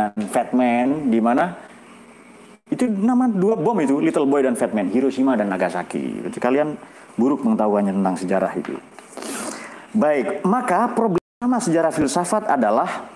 dan 0.00 0.16
Fat 0.32 0.56
Man, 0.56 1.12
di 1.12 1.20
mana 1.20 1.52
itu 2.72 2.88
nama 2.88 3.28
dua 3.28 3.60
bom 3.60 3.76
itu, 3.76 4.00
Little 4.00 4.24
Boy 4.24 4.40
dan 4.40 4.56
Fat 4.56 4.72
Man, 4.72 4.88
Hiroshima 4.88 5.36
dan 5.36 5.52
Nagasaki. 5.52 6.24
Berarti 6.24 6.40
kalian 6.40 6.80
buruk 7.20 7.44
mengetahuinya 7.44 7.92
tentang 7.92 8.16
sejarah 8.16 8.52
itu. 8.56 8.80
Baik, 9.92 10.46
maka 10.46 10.88
problema 10.96 11.58
sejarah 11.60 11.92
filsafat 11.92 12.48
adalah 12.48 13.10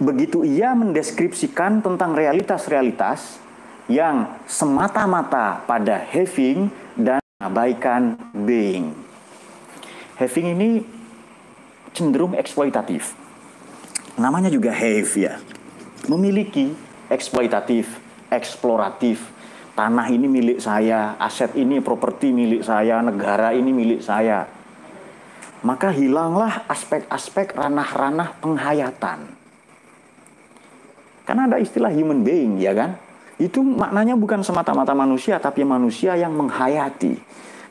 begitu 0.00 0.46
ia 0.46 0.72
mendeskripsikan 0.72 1.84
tentang 1.84 2.16
realitas-realitas 2.16 3.42
yang 3.90 4.30
semata-mata 4.48 5.60
pada 5.68 6.00
having 6.08 6.72
dan 6.96 7.20
abaikan 7.42 8.16
being. 8.32 8.96
Having 10.16 10.46
ini 10.56 10.70
cenderung 11.92 12.32
eksploitatif. 12.38 13.12
Namanya 14.14 14.48
juga 14.48 14.70
have 14.70 15.12
ya. 15.18 15.36
Memiliki 16.04 16.72
eksploitatif, 17.08 17.88
eksploratif. 18.28 19.32
Tanah 19.74 20.06
ini 20.06 20.30
milik 20.30 20.58
saya, 20.62 21.18
aset 21.18 21.58
ini 21.58 21.82
properti 21.82 22.30
milik 22.30 22.62
saya, 22.62 23.02
negara 23.02 23.50
ini 23.50 23.74
milik 23.74 24.04
saya. 24.06 24.46
Maka 25.64 25.90
hilanglah 25.90 26.62
aspek-aspek 26.70 27.56
ranah-ranah 27.58 28.38
penghayatan. 28.38 29.34
Karena 31.24 31.48
ada 31.48 31.58
istilah 31.58 31.90
human 31.90 32.20
being, 32.22 32.60
ya 32.60 32.76
kan? 32.76 33.00
Itu 33.40 33.64
maknanya 33.66 34.14
bukan 34.14 34.46
semata-mata 34.46 34.94
manusia, 34.94 35.42
tapi 35.42 35.66
manusia 35.66 36.14
yang 36.14 36.36
menghayati, 36.38 37.18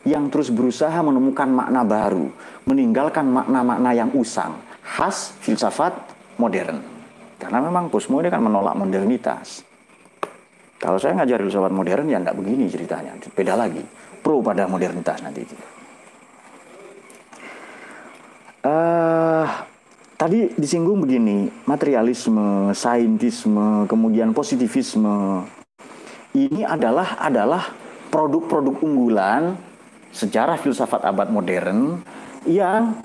yang 0.04 0.28
terus 0.28 0.52
berusaha 0.52 1.00
menemukan 1.00 1.48
makna 1.48 1.88
baru, 1.88 2.28
meninggalkan 2.68 3.30
makna-makna 3.32 3.96
yang 3.96 4.12
usang, 4.12 4.60
khas 4.84 5.32
filsafat 5.40 5.96
modern. 6.36 6.93
Karena 7.44 7.60
memang 7.60 7.92
postmodern 7.92 8.32
kan 8.32 8.40
menolak 8.40 8.80
modernitas. 8.80 9.68
Kalau 10.80 10.96
saya 10.96 11.16
ngajar 11.20 11.44
filsafat 11.44 11.72
modern 11.76 12.08
ya 12.08 12.20
enggak 12.20 12.40
begini 12.40 12.72
ceritanya, 12.72 13.16
beda 13.36 13.60
lagi. 13.60 13.84
Pro 14.24 14.40
pada 14.40 14.68
modernitas 14.68 15.20
nanti. 15.20 15.44
Uh, 18.64 19.44
tadi 20.16 20.56
disinggung 20.56 21.04
begini, 21.04 21.52
materialisme, 21.68 22.72
saintisme, 22.72 23.84
kemudian 23.92 24.32
positivisme. 24.32 25.44
Ini 26.32 26.64
adalah 26.64 27.20
adalah 27.20 27.68
produk-produk 28.08 28.80
unggulan 28.80 29.60
sejarah 30.16 30.56
filsafat 30.56 31.04
abad 31.04 31.28
modern 31.28 32.00
yang 32.48 33.04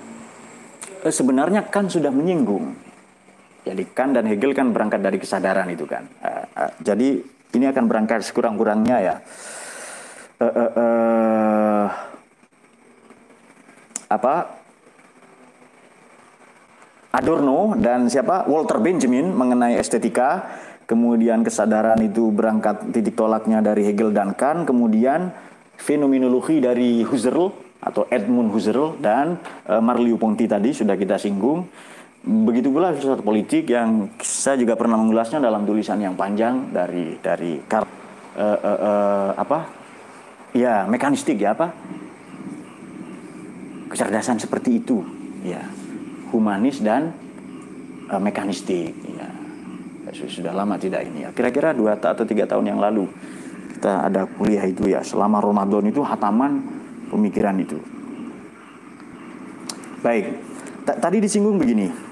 eh, 1.03 1.11
sebenarnya 1.11 1.67
kan 1.67 1.91
sudah 1.91 2.11
menyinggung. 2.11 2.88
Jadi 3.69 3.83
kan 3.93 4.09
dan 4.17 4.25
Hegel 4.25 4.57
kan 4.57 4.73
berangkat 4.73 5.05
dari 5.05 5.21
kesadaran 5.21 5.69
itu 5.69 5.85
kan. 5.85 6.09
Uh, 6.25 6.45
uh, 6.57 6.71
jadi 6.81 7.21
ini 7.53 7.65
akan 7.69 7.85
berangkat 7.85 8.25
sekurang-kurangnya 8.25 8.97
ya. 8.97 9.15
Uh, 10.39 10.45
uh, 10.49 10.71
uh, 10.73 11.85
apa 14.09 14.33
Adorno 17.09 17.73
dan 17.77 18.05
siapa 18.09 18.45
Walter 18.45 18.77
Benjamin 18.81 19.33
mengenai 19.33 19.77
estetika, 19.77 20.45
kemudian 20.85 21.41
kesadaran 21.41 21.97
itu 22.05 22.29
berangkat 22.29 22.93
titik 22.93 23.17
tolaknya 23.17 23.65
dari 23.65 23.85
Hegel 23.85 24.13
dan 24.13 24.37
Kant, 24.37 24.69
kemudian 24.69 25.33
fenomenologi 25.77 26.61
dari 26.61 27.01
Husserl 27.01 27.49
atau 27.81 28.05
Edmund 28.13 28.53
Husserl 28.53 29.01
dan 29.01 29.41
uh, 29.65 29.81
Marliu 29.81 30.21
Ponti 30.21 30.45
tadi 30.45 30.69
sudah 30.69 30.93
kita 30.93 31.17
singgung. 31.17 31.65
Begitu 32.19 32.67
pula 32.67 32.91
filsafat 32.91 33.23
politik 33.23 33.71
yang 33.71 34.11
saya 34.19 34.59
juga 34.59 34.75
pernah 34.75 34.99
mengulasnya 34.99 35.39
dalam 35.39 35.63
tulisan 35.63 36.03
yang 36.03 36.19
panjang 36.19 36.67
dari 36.67 37.15
dari 37.23 37.63
Karl 37.63 37.87
uh, 38.35 38.43
uh, 38.43 38.59
uh, 38.59 39.29
apa? 39.39 39.59
Ya, 40.51 40.83
mekanistik 40.83 41.39
ya 41.39 41.55
apa? 41.55 41.71
Kecerdasan 43.87 44.35
seperti 44.37 44.83
itu, 44.83 44.99
ya 45.47 45.63
humanis 46.35 46.83
dan 46.83 47.15
uh, 48.11 48.21
mekanistik. 48.21 48.91
Ya. 49.15 49.29
Sudah 50.09 50.51
lama 50.51 50.75
tidak 50.75 51.05
ini 51.05 51.23
ya. 51.23 51.29
Kira-kira 51.31 51.71
dua 51.71 51.95
atau 51.95 52.25
tiga 52.25 52.49
tahun 52.49 52.73
yang 52.73 52.81
lalu 52.81 53.05
kita 53.77 54.09
ada 54.11 54.25
kuliah 54.25 54.65
itu 54.67 54.89
ya. 54.91 55.05
Selama 55.05 55.39
Ramadan 55.39 55.87
itu 55.87 56.01
hataman 56.03 56.59
pemikiran 57.07 57.55
itu. 57.61 57.79
Baik, 60.01 60.35
tadi 60.83 61.17
disinggung 61.23 61.55
begini. 61.55 62.08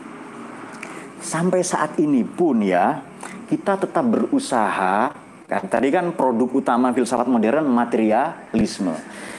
Sampai 1.17 1.66
saat 1.66 1.97
ini 1.97 2.22
pun 2.22 2.61
ya 2.61 3.01
kita 3.47 3.79
tetap 3.79 4.05
berusaha. 4.05 5.11
Kan, 5.47 5.63
tadi 5.72 5.88
kan 5.88 6.11
produk 6.11 6.59
utama 6.59 6.91
filsafat 6.91 7.31
modern 7.31 7.72
materialisme. 7.72 8.91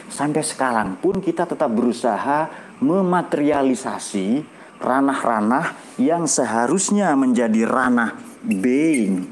Sampai 0.09 0.41
sekarang 0.41 0.97
pun 0.97 1.21
kita 1.21 1.44
tetap 1.44 1.69
berusaha 1.69 2.49
mematerialisasi 2.81 4.41
ranah-ranah 4.81 5.77
yang 6.00 6.25
seharusnya 6.25 7.12
menjadi 7.12 7.69
ranah 7.69 8.17
being. 8.41 9.28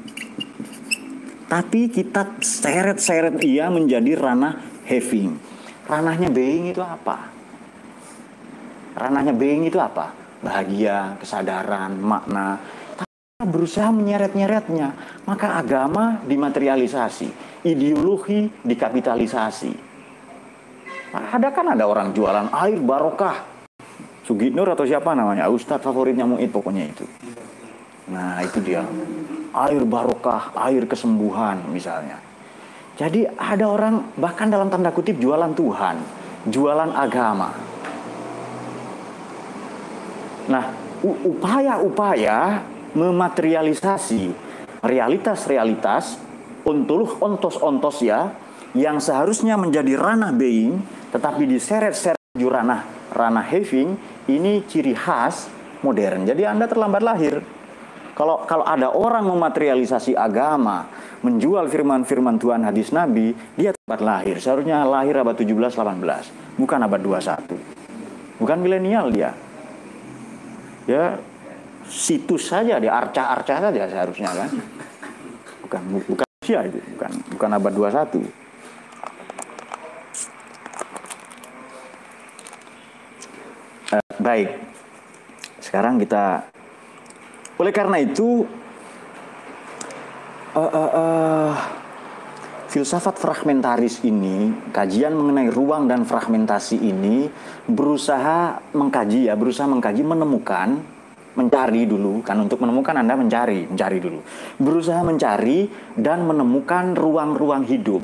Tapi 1.47 1.87
kita 1.89 2.37
seret-seret 2.43 3.39
ia 3.41 3.71
menjadi 3.71 4.19
ranah 4.19 4.59
having. 4.85 5.39
Ranahnya 5.87 6.27
being 6.27 6.75
itu 6.75 6.83
apa? 6.83 7.31
Ranahnya 8.99 9.31
being 9.31 9.65
itu 9.65 9.79
apa? 9.79 10.26
Bahagia, 10.41 11.17
kesadaran, 11.17 11.97
makna. 11.97 12.61
Tapi 12.97 13.45
berusaha 13.47 13.89
menyeret-nyeretnya. 13.89 14.93
Maka 15.25 15.57
agama 15.57 16.21
dimaterialisasi, 16.25 17.61
ideologi 17.65 18.49
dikapitalisasi. 18.65 19.89
Ada 21.13 21.49
kan 21.55 21.73
ada 21.73 21.87
orang 21.87 22.13
jualan 22.13 22.51
air 22.51 22.77
barokah, 22.83 23.57
Sugitnur 24.27 24.67
atau 24.67 24.83
siapa 24.83 25.15
namanya 25.15 25.47
Ustadz 25.47 25.87
favoritnya 25.87 26.27
Mu'id 26.27 26.51
pokoknya 26.51 26.83
itu 26.83 27.07
nah 28.11 28.43
itu 28.43 28.59
dia 28.59 28.83
air 29.55 29.83
barokah 29.87 30.51
air 30.67 30.83
kesembuhan 30.83 31.63
misalnya 31.71 32.19
jadi 32.99 33.31
ada 33.39 33.71
orang 33.71 34.19
bahkan 34.19 34.51
dalam 34.51 34.67
tanda 34.67 34.91
kutip 34.91 35.15
jualan 35.15 35.55
Tuhan 35.55 35.95
jualan 36.51 36.91
agama 36.91 37.55
nah 40.47 40.71
upaya-upaya 41.03 42.63
mematerialisasi 42.95 44.31
realitas-realitas 44.81 46.17
ontoloh 46.65 47.19
ontos-ontos 47.21 48.01
ya 48.01 48.33
yang 48.73 48.97
seharusnya 48.99 49.59
menjadi 49.59 49.95
ranah 49.95 50.33
being 50.33 50.81
tetapi 51.11 51.47
diseret-seret 51.47 52.17
ranah 52.37 52.83
ranah 53.13 53.45
having 53.45 53.97
ini 54.29 54.61
ciri 54.67 54.93
khas 54.93 55.49
modern. 55.81 56.27
Jadi 56.27 56.43
Anda 56.45 56.69
terlambat 56.69 57.01
lahir. 57.01 57.41
Kalau 58.17 58.49
kalau 58.49 58.65
ada 58.65 58.89
orang 58.89 59.29
mematerialisasi 59.29 60.17
agama, 60.17 60.89
menjual 61.21 61.69
firman-firman 61.69 62.41
Tuhan 62.41 62.65
hadis 62.65 62.89
Nabi, 62.89 63.37
dia 63.53 63.73
terlambat 63.77 64.01
lahir. 64.01 64.35
Seharusnya 64.41 64.81
lahir 64.85 65.21
abad 65.21 65.37
17 65.37 65.53
18, 65.53 66.57
bukan 66.57 66.79
abad 66.81 67.01
21. 67.01 68.41
Bukan 68.41 68.57
milenial 68.61 69.13
dia. 69.13 69.37
Ya 70.87 71.19
situs 71.87 72.47
saja 72.47 72.79
dia 72.79 72.95
arca-arca 72.95 73.69
saja 73.69 73.83
seharusnya 73.91 74.31
kan. 74.31 74.49
Bukan 75.67 75.81
bukan 76.07 76.27
usia 76.39 76.63
itu, 76.63 76.79
bukan 76.95 77.11
bukan 77.35 77.49
abad 77.59 77.73
21. 77.75 78.23
Uh, 83.87 84.15
baik, 84.19 84.49
sekarang 85.59 85.99
kita 85.99 86.47
oleh 87.59 87.73
karena 87.75 87.99
itu 87.99 88.47
uh, 90.55 90.59
uh, 90.71 90.91
uh, 90.95 91.51
filsafat 92.67 93.15
fragmentaris 93.15 94.03
ini, 94.03 94.51
kajian 94.75 95.15
mengenai 95.15 95.47
ruang 95.49 95.87
dan 95.87 96.03
fragmentasi 96.03 96.77
ini 96.77 97.31
berusaha 97.67 98.59
mengkaji 98.75 99.31
ya, 99.31 99.33
berusaha 99.39 99.67
mengkaji 99.67 100.03
menemukan 100.03 100.79
mencari 101.37 101.85
dulu 101.85 102.25
kan 102.25 102.37
untuk 102.41 102.59
menemukan 102.61 102.97
Anda 102.97 103.13
mencari, 103.13 103.69
mencari 103.69 103.97
dulu. 104.01 104.19
Berusaha 104.57 105.01
mencari 105.05 105.69
dan 105.95 106.25
menemukan 106.25 106.97
ruang-ruang 106.97 107.63
hidup, 107.63 108.01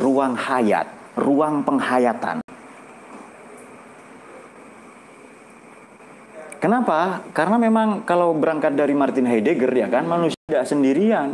ruang 0.00 0.34
hayat, 0.34 0.88
ruang 1.16 1.62
penghayatan 1.62 2.40
Kenapa? 6.60 7.24
Karena 7.32 7.56
memang 7.56 8.04
kalau 8.04 8.36
berangkat 8.36 8.76
dari 8.76 8.92
Martin 8.92 9.24
Heidegger 9.24 9.72
ya 9.72 9.88
kan 9.88 10.04
manusia 10.04 10.36
tidak 10.44 10.68
sendirian. 10.68 11.32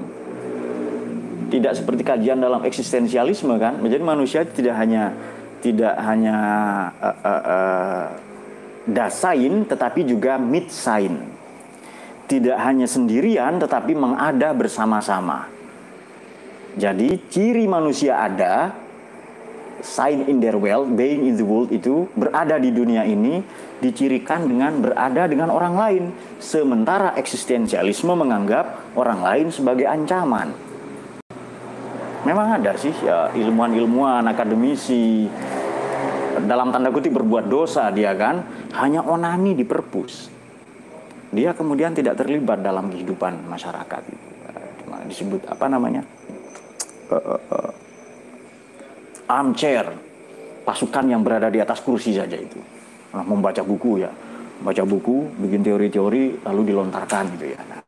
Tidak 1.56 1.72
seperti 1.72 2.04
kajian 2.04 2.36
dalam 2.36 2.60
eksistensialisme 2.68 3.56
kan. 3.56 3.80
Jadi 3.80 4.04
manusia 4.04 4.44
tidak 4.44 4.76
hanya 4.76 5.16
tidak 5.64 5.96
hanya 6.04 6.36
uh, 7.00 7.16
uh, 7.24 7.42
uh, 7.42 8.04
dasain 8.84 9.64
tetapi 9.64 10.04
juga 10.04 10.36
mitsain. 10.36 11.36
tidak 12.26 12.58
hanya 12.58 12.90
sendirian 12.90 13.56
tetapi 13.62 13.94
mengada 13.94 14.50
bersama-sama. 14.52 15.46
Jadi 16.76 17.22
ciri 17.32 17.64
manusia 17.64 18.20
ada, 18.20 18.74
sign 19.80 20.28
in 20.28 20.42
their 20.42 20.58
world, 20.60 20.92
being 20.92 21.24
in 21.24 21.38
the 21.38 21.46
world 21.46 21.72
itu 21.72 22.10
berada 22.12 22.60
di 22.60 22.68
dunia 22.74 23.06
ini 23.08 23.40
dicirikan 23.80 24.44
dengan 24.44 24.84
berada 24.84 25.24
dengan 25.24 25.48
orang 25.48 25.74
lain. 25.78 26.04
Sementara 26.42 27.16
eksistensialisme 27.16 28.12
menganggap 28.12 28.92
orang 28.98 29.24
lain 29.24 29.46
sebagai 29.48 29.88
ancaman. 29.88 30.52
Memang 32.26 32.58
ada 32.58 32.74
sih 32.74 32.90
ya 33.06 33.30
ilmuwan-ilmuwan, 33.30 34.26
akademisi. 34.26 35.30
Dalam 36.42 36.74
tanda 36.74 36.90
kutip 36.90 37.14
berbuat 37.14 37.46
dosa 37.46 37.88
dia 37.94 38.12
kan 38.18 38.42
hanya 38.76 39.00
onani 39.06 39.56
di 39.56 39.64
perpus 39.64 40.36
dia 41.34 41.50
kemudian 41.52 41.90
tidak 41.90 42.16
terlibat 42.16 42.62
dalam 42.62 42.88
kehidupan 42.88 43.44
masyarakat 43.50 44.02
itu. 44.08 44.26
Disebut 45.06 45.46
apa 45.46 45.70
namanya 45.70 46.02
uh, 47.14 47.70
armchair 49.30 49.86
pasukan 50.66 51.06
yang 51.06 51.22
berada 51.22 51.46
di 51.46 51.62
atas 51.62 51.78
kursi 51.78 52.10
saja 52.10 52.34
itu. 52.34 52.58
Nah, 53.14 53.22
membaca 53.22 53.62
buku 53.62 54.02
ya. 54.02 54.10
Baca 54.56 54.82
buku 54.82 55.30
bikin 55.46 55.62
teori-teori 55.62 56.42
lalu 56.42 56.74
dilontarkan 56.74 57.38
gitu 57.38 57.54
ya. 57.54 57.60
nah, 57.70 57.82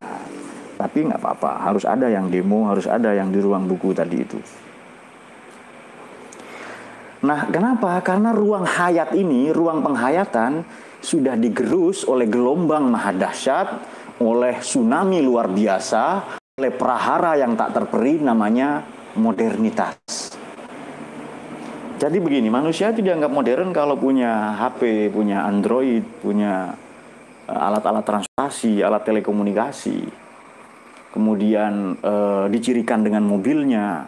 tapi 0.78 1.04
nggak 1.10 1.19
apa-apa 1.19 1.66
harus 1.66 1.82
ada 1.82 2.06
yang 2.06 2.30
demo 2.30 2.70
harus 2.70 2.86
ada 2.86 3.10
yang 3.10 3.34
di 3.34 3.42
ruang 3.42 3.66
buku 3.66 3.90
tadi 3.90 4.19
itu 4.22 4.38
Nah, 7.19 7.50
kenapa? 7.50 7.98
Karena 7.98 8.30
ruang 8.30 8.62
hayat 8.62 9.10
ini, 9.19 9.50
ruang 9.50 9.82
penghayatan 9.82 10.62
sudah 11.02 11.34
digerus 11.34 12.06
oleh 12.06 12.30
gelombang 12.30 12.86
maha 12.94 13.10
dahsyat, 13.10 13.69
oleh 14.22 14.62
tsunami 14.62 15.19
luar 15.19 15.50
biasa, 15.50 16.02
oleh 16.62 16.70
prahara 16.70 17.34
yang 17.34 17.58
tak 17.58 17.75
terperi 17.75 18.22
namanya 18.22 18.86
modernitas. 19.19 19.98
Jadi 21.98 22.22
begini, 22.22 22.46
manusia 22.46 22.94
itu 22.94 23.02
dianggap 23.02 23.34
modern 23.34 23.75
kalau 23.75 23.98
punya 23.98 24.54
HP, 24.54 25.10
punya 25.10 25.42
Android, 25.42 26.06
punya 26.22 26.70
eh, 27.50 27.58
alat-alat 27.58 28.06
transportasi, 28.06 28.78
alat 28.78 29.02
telekomunikasi. 29.02 30.27
Kemudian 31.08 31.96
e, 31.99 32.14
dicirikan 32.52 33.00
dengan 33.00 33.25
mobilnya. 33.25 34.06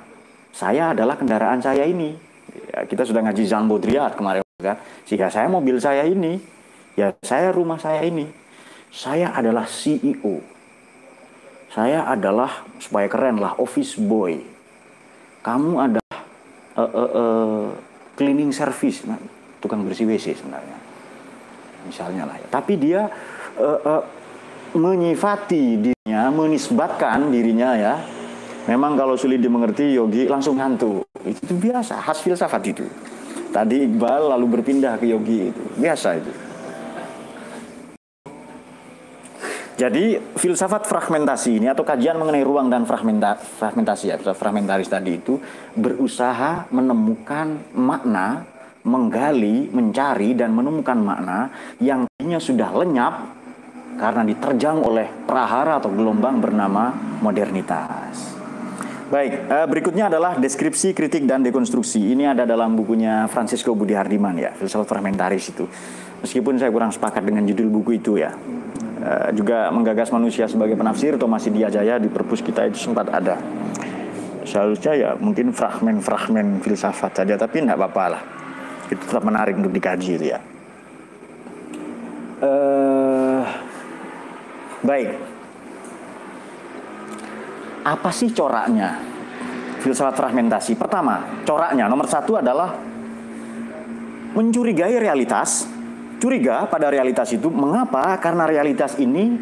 Saya 0.51 0.93
adalah 0.93 1.17
kendaraan 1.17 1.63
saya 1.63 1.87
ini 1.89 2.31
Ya, 2.71 2.87
kita 2.87 3.03
sudah 3.07 3.23
ngaji 3.27 3.43
Jean 3.47 3.67
Baudrillard 3.67 4.15
kemarin 4.15 4.43
kan. 4.59 4.79
Sehingga 5.07 5.31
saya 5.31 5.47
mobil 5.51 5.79
saya 5.79 6.07
ini, 6.07 6.39
ya 6.95 7.15
saya 7.23 7.51
rumah 7.55 7.79
saya 7.79 8.03
ini. 8.07 8.27
Saya 8.91 9.31
adalah 9.31 9.71
CEO. 9.71 10.43
Saya 11.71 12.03
adalah 12.11 12.67
supaya 12.83 13.07
keren 13.07 13.39
lah 13.39 13.55
office 13.63 13.95
boy. 13.95 14.43
Kamu 15.47 15.73
adalah 15.79 16.19
uh, 16.75 16.83
uh, 16.83 17.11
uh, 17.15 17.67
cleaning 18.19 18.51
service, 18.51 19.07
nah, 19.07 19.17
tukang 19.63 19.87
bersih 19.87 20.11
WC 20.11 20.35
sebenarnya. 20.35 20.75
Misalnya 21.87 22.27
lah 22.27 22.37
ya. 22.37 22.47
Tapi 22.51 22.75
dia 22.75 23.07
uh, 23.63 23.81
uh, 23.87 24.03
menyifati 24.75 25.95
dirinya, 26.21 26.37
menisbatkan 26.37 27.33
dirinya 27.33 27.71
ya 27.79 27.95
Memang 28.69 28.93
kalau 28.93 29.17
sulit 29.17 29.41
dimengerti 29.41 29.97
yogi 29.97 30.29
langsung 30.29 30.61
ngantuk. 30.61 31.09
Itu 31.25 31.57
biasa, 31.57 31.97
khas 32.05 32.21
filsafat 32.21 32.63
itu. 32.69 32.85
Tadi 33.51 33.89
Iqbal 33.89 34.31
lalu 34.37 34.47
berpindah 34.47 35.01
ke 35.01 35.09
yogi 35.09 35.49
itu. 35.49 35.63
Biasa 35.81 36.09
itu. 36.21 36.33
Jadi 39.81 40.21
filsafat 40.37 40.85
fragmentasi 40.85 41.57
ini 41.57 41.67
atau 41.73 41.89
kajian 41.89 42.21
mengenai 42.21 42.45
ruang 42.45 42.69
dan 42.69 42.85
fragmenta, 42.85 43.41
fragmentasi 43.41 44.13
ya, 44.13 44.17
fragmentaris 44.21 44.93
tadi 44.93 45.17
itu 45.17 45.41
berusaha 45.73 46.69
menemukan 46.69 47.57
makna, 47.73 48.45
menggali, 48.85 49.73
mencari 49.73 50.37
dan 50.37 50.53
menemukan 50.53 51.01
makna 51.01 51.49
yang 51.81 52.05
tadinya 52.05 52.37
sudah 52.37 52.71
lenyap 52.77 53.40
karena 54.01 54.25
diterjang 54.25 54.81
oleh 54.81 55.13
prahara 55.29 55.77
atau 55.77 55.93
gelombang 55.93 56.41
bernama 56.41 56.97
modernitas. 57.21 58.41
Baik, 59.11 59.51
uh, 59.51 59.67
berikutnya 59.67 60.07
adalah 60.07 60.39
deskripsi, 60.39 60.95
kritik, 60.95 61.27
dan 61.27 61.43
dekonstruksi. 61.43 61.99
Ini 61.99 62.33
ada 62.33 62.47
dalam 62.47 62.79
bukunya 62.79 63.27
Francisco 63.27 63.75
Budi 63.75 63.93
Hardiman 63.93 64.39
ya, 64.39 64.55
filsafat 64.55 64.87
fragmentaris 64.87 65.51
itu. 65.51 65.67
Meskipun 66.23 66.57
saya 66.57 66.71
kurang 66.71 66.95
sepakat 66.95 67.27
dengan 67.27 67.43
judul 67.43 67.69
buku 67.69 67.99
itu 67.99 68.23
ya. 68.23 68.33
Uh, 69.03 69.35
juga 69.35 69.67
menggagas 69.75 70.15
manusia 70.15 70.47
sebagai 70.47 70.79
penafsir 70.79 71.19
Tomasi 71.19 71.51
Diajaya 71.51 71.99
di 71.99 72.07
perpus 72.07 72.39
kita 72.39 72.71
itu 72.71 72.79
sempat 72.79 73.11
ada. 73.11 73.35
Seharusnya 74.47 74.93
ya 74.95 75.11
mungkin 75.19 75.51
fragmen-fragmen 75.51 76.63
filsafat 76.63 77.21
saja, 77.21 77.35
tapi 77.35 77.67
tidak 77.67 77.83
apa-apa 77.83 78.05
lah. 78.15 78.23
Itu 78.95 79.03
tetap 79.11 79.27
menarik 79.27 79.59
untuk 79.59 79.75
dikaji 79.75 80.11
itu 80.23 80.27
ya. 80.31 80.39
Uh, 82.41 82.80
baik, 84.91 85.11
apa 87.87 88.11
sih 88.11 88.35
coraknya 88.35 88.99
filsafat 89.79 90.19
fragmentasi? 90.19 90.75
Pertama, 90.75 91.47
coraknya 91.47 91.87
nomor 91.87 92.11
satu 92.11 92.43
adalah 92.43 92.75
mencurigai 94.35 94.99
realitas. 94.99 95.71
Curiga 96.21 96.69
pada 96.69 96.93
realitas 96.93 97.33
itu, 97.33 97.49
mengapa? 97.49 98.13
Karena 98.21 98.45
realitas 98.45 98.99
ini 99.01 99.41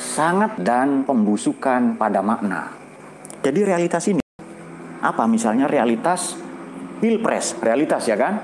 sangat 0.00 0.56
dan 0.56 1.04
pembusukan 1.04 2.00
pada 2.00 2.24
makna. 2.24 2.72
Jadi 3.44 3.60
realitas 3.60 4.08
ini 4.08 4.24
apa? 5.04 5.28
Misalnya 5.28 5.68
realitas 5.68 6.40
pilpres, 7.04 7.60
realitas 7.60 8.08
ya 8.08 8.16
kan? 8.16 8.40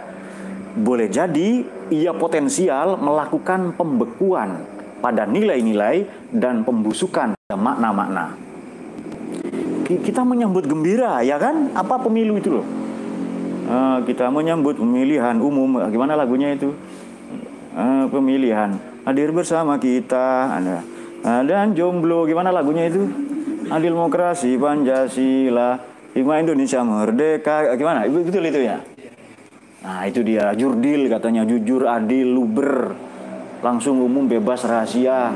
Boleh 0.76 1.08
jadi 1.08 1.64
ia 1.88 2.12
potensial 2.12 3.00
melakukan 3.00 3.72
pembekuan 3.72 4.71
pada 5.02 5.26
nilai-nilai 5.26 6.06
dan 6.30 6.62
pembusukan 6.62 7.34
makna-makna. 7.50 8.38
Kita 9.90 10.22
menyambut 10.22 10.64
gembira 10.70 11.20
ya 11.26 11.36
kan? 11.36 11.74
Apa 11.74 12.00
pemilu 12.00 12.38
itu 12.38 12.48
loh? 12.54 12.66
Uh, 13.66 13.98
kita 14.06 14.30
menyambut 14.30 14.78
pemilihan 14.78 15.36
umum. 15.42 15.82
Gimana 15.90 16.16
lagunya 16.16 16.54
itu? 16.54 16.72
Uh, 17.74 18.06
pemilihan. 18.08 18.78
Hadir 19.02 19.34
bersama 19.34 19.82
kita 19.82 20.62
dan 21.22 21.74
jomblo 21.74 22.22
gimana 22.24 22.54
lagunya 22.54 22.86
itu? 22.86 23.10
Adil 23.66 23.94
demokrasi 23.98 24.54
pancasila 24.54 25.82
hikmah 26.14 26.38
Indonesia 26.38 26.80
merdeka. 26.86 27.74
Gimana? 27.74 28.06
Betul 28.06 28.46
itu 28.46 28.62
ya? 28.62 28.78
Nah 29.82 30.06
itu 30.06 30.22
dia. 30.22 30.54
Jurdil 30.54 31.10
katanya 31.10 31.42
jujur 31.42 31.90
adil 31.90 32.30
luber 32.30 32.94
langsung 33.62 34.02
umum 34.02 34.26
bebas 34.26 34.66
rahasia. 34.66 35.30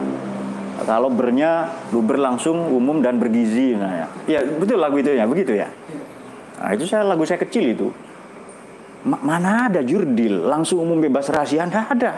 Kalau 0.76 1.09
bernya 1.09 1.73
luber 1.88 2.21
langsung 2.21 2.68
umum 2.68 3.00
dan 3.00 3.16
bergizi. 3.16 3.73
Nah 3.73 4.04
ya. 4.04 4.06
ya 4.28 4.40
betul 4.45 4.76
lagu 4.76 5.00
itu 5.00 5.09
ya 5.14 5.25
begitu 5.25 5.56
ya? 5.56 5.73
Nah, 6.61 6.71
itu 6.76 6.85
saya 6.85 7.06
lagu 7.06 7.25
saya 7.25 7.40
kecil 7.40 7.64
itu. 7.73 7.88
Ma 9.09 9.16
mana 9.23 9.73
ada 9.73 9.80
jurdil? 9.80 10.45
Langsung 10.45 10.85
umum 10.85 11.00
bebas 11.00 11.33
rahasia 11.33 11.64
nggak 11.64 11.87
ada. 11.97 12.12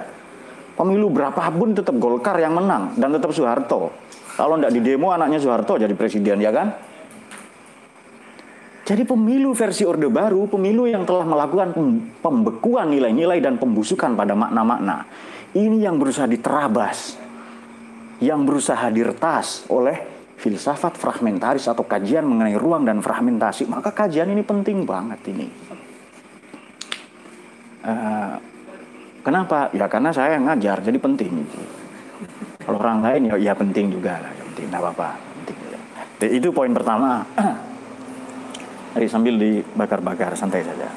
Pemilu 0.75 1.11
berapapun 1.11 1.75
tetap 1.75 1.95
Golkar 1.99 2.39
yang 2.39 2.55
menang 2.55 2.99
dan 2.99 3.15
tetap 3.15 3.31
Soeharto. 3.31 3.95
Kalau 4.39 4.55
tidak 4.59 4.73
di 4.75 4.81
demo 4.83 5.11
anaknya 5.11 5.43
Soeharto 5.43 5.79
jadi 5.79 5.95
presiden 5.95 6.39
ya 6.39 6.51
kan? 6.55 6.71
Jadi 8.89 9.05
pemilu 9.05 9.53
versi 9.53 9.85
Orde 9.85 10.09
Baru, 10.09 10.49
pemilu 10.49 10.89
yang 10.89 11.05
telah 11.05 11.29
melakukan 11.29 11.77
pembekuan 12.25 12.89
nilai-nilai 12.89 13.37
dan 13.45 13.61
pembusukan 13.61 14.17
pada 14.17 14.33
makna-makna. 14.33 15.05
Ini 15.57 15.89
yang 15.89 15.97
berusaha 15.97 16.29
diterabas 16.29 17.29
yang 18.19 18.43
berusaha 18.43 18.91
diretas 18.91 19.63
oleh 19.71 19.95
filsafat 20.39 20.99
fragmentaris 20.99 21.67
atau 21.67 21.83
kajian 21.87 22.27
mengenai 22.27 22.55
ruang 22.55 22.87
dan 22.87 23.03
fragmentasi, 23.03 23.67
maka 23.67 23.91
kajian 23.91 24.31
ini 24.31 24.43
penting 24.43 24.87
banget 24.87 25.19
ini. 25.31 25.47
Uh, 27.83 28.35
kenapa? 29.23 29.71
Ya 29.75 29.87
karena 29.87 30.11
saya 30.11 30.39
yang 30.39 30.47
ngajar, 30.51 30.83
jadi 30.83 30.99
penting. 30.99 31.47
Kalau 32.63 32.79
orang 32.79 33.03
lain 33.03 33.23
ya, 33.31 33.35
ya 33.51 33.53
penting 33.55 33.91
juga 33.91 34.19
lah, 34.19 34.31
ya 34.35 34.43
penting, 34.51 34.67
tidak 34.67 34.83
apa-apa. 34.83 35.11
Ya. 36.23 36.29
Itu 36.29 36.51
poin 36.51 36.75
pertama. 36.75 37.23
Jadi 38.99 39.07
sambil 39.07 39.39
dibakar-bakar, 39.39 40.35
santai 40.35 40.67
saja. 40.67 40.91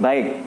Baik, 0.00 0.40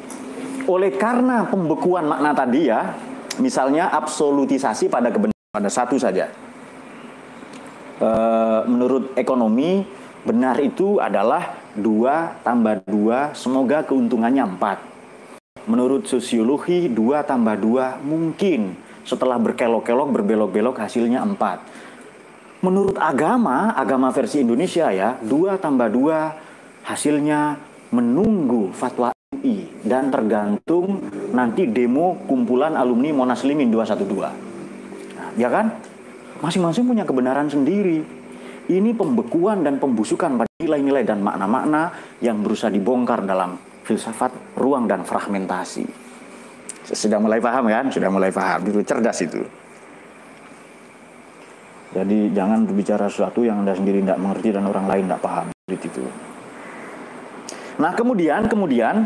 oleh 0.68 0.92
karena 1.00 1.48
pembekuan 1.48 2.06
makna 2.06 2.36
tadi 2.36 2.68
ya, 2.68 2.94
misalnya 3.40 3.90
absolutisasi 3.96 4.92
pada 4.92 5.10
kebenaran 5.10 5.56
pada 5.56 5.72
satu 5.72 5.96
saja. 5.98 6.30
E, 7.98 8.10
menurut 8.68 9.16
ekonomi, 9.18 9.82
benar 10.28 10.60
itu 10.60 11.00
adalah 11.00 11.56
dua 11.74 12.38
tambah 12.44 12.84
dua, 12.86 13.32
semoga 13.34 13.82
keuntungannya 13.88 14.44
empat. 14.44 14.78
Menurut 15.68 16.08
sosiologi, 16.08 16.88
dua 16.92 17.24
tambah 17.24 17.58
dua 17.58 18.00
mungkin, 18.00 18.76
setelah 19.04 19.40
berkelok-kelok, 19.40 20.14
berbelok-belok 20.20 20.78
hasilnya 20.80 21.24
empat. 21.24 21.64
Menurut 22.64 22.96
agama, 23.00 23.76
agama 23.76 24.10
versi 24.12 24.44
Indonesia 24.44 24.90
ya, 24.92 25.20
dua 25.24 25.60
tambah 25.60 25.88
dua 25.92 26.34
hasilnya 26.88 27.60
menunggu 27.92 28.72
fatwa 28.76 29.17
UI 29.36 29.68
dan 29.84 30.08
tergantung 30.08 31.04
nanti 31.36 31.68
demo 31.68 32.16
kumpulan 32.28 32.80
alumni 32.80 33.12
Monas 33.12 33.44
Limin 33.44 33.68
212. 33.68 34.08
Nah, 34.18 35.30
ya 35.36 35.52
kan? 35.52 35.76
Masing-masing 36.40 36.88
punya 36.88 37.04
kebenaran 37.04 37.52
sendiri. 37.52 38.04
Ini 38.68 38.92
pembekuan 38.96 39.64
dan 39.64 39.80
pembusukan 39.80 40.36
pada 40.36 40.52
nilai-nilai 40.60 41.08
dan 41.08 41.24
makna-makna 41.24 41.92
yang 42.20 42.44
berusaha 42.44 42.68
dibongkar 42.68 43.24
dalam 43.24 43.56
filsafat 43.88 44.60
ruang 44.60 44.88
dan 44.92 45.08
fragmentasi. 45.08 45.88
Sudah 46.92 47.20
mulai 47.20 47.40
paham 47.40 47.72
kan? 47.72 47.88
Sudah 47.88 48.12
mulai 48.12 48.32
paham. 48.32 48.68
Itu 48.68 48.84
cerdas 48.84 49.24
itu. 49.24 49.40
Jadi 51.96 52.36
jangan 52.36 52.68
berbicara 52.68 53.08
sesuatu 53.08 53.48
yang 53.48 53.64
Anda 53.64 53.76
sendiri 53.76 54.04
tidak 54.04 54.20
mengerti 54.20 54.52
dan 54.52 54.68
orang 54.68 54.86
lain 54.92 55.04
tidak 55.08 55.22
paham. 55.24 55.48
Itu. 55.68 56.27
Nah 57.78 57.94
kemudian, 57.94 58.50
kemudian 58.50 59.06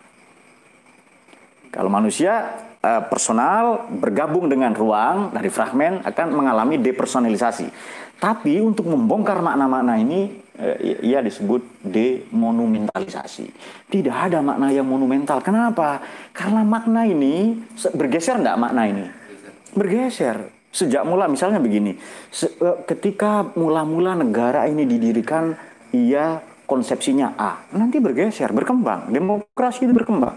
Kalau 1.74 1.90
manusia 1.90 2.62
uh, 2.86 3.10
personal 3.10 3.90
bergabung 3.90 4.54
dengan 4.54 4.70
ruang 4.78 5.34
dari 5.34 5.50
fragmen 5.50 6.06
akan 6.06 6.28
mengalami 6.30 6.78
depersonalisasi. 6.78 7.74
Tapi 8.16 8.64
untuk 8.64 8.88
membongkar 8.88 9.44
makna-makna 9.44 10.00
ini 10.00 10.32
uh, 10.58 10.78
ia 11.04 11.20
disebut 11.20 11.84
demonumentalisasi. 11.84 13.46
Tidak 13.92 14.16
ada 14.16 14.40
makna 14.40 14.72
yang 14.72 14.88
monumental. 14.88 15.44
Kenapa? 15.44 16.00
Karena 16.32 16.64
makna 16.64 17.04
ini 17.04 17.60
bergeser 17.94 18.40
enggak 18.40 18.58
makna 18.60 18.82
ini? 18.88 19.06
Bergeser. 19.76 20.52
Sejak 20.76 21.08
mula 21.08 21.32
misalnya 21.32 21.64
begini, 21.64 21.96
uh, 21.96 22.84
ketika 22.84 23.48
mula-mula 23.56 24.16
negara 24.20 24.68
ini 24.68 24.84
didirikan 24.84 25.56
ia 25.96 26.44
konsepsinya 26.68 27.40
A, 27.40 27.64
nanti 27.78 28.04
bergeser, 28.04 28.52
berkembang, 28.52 29.08
demokrasi 29.14 29.88
itu 29.88 29.94
berkembang 29.96 30.36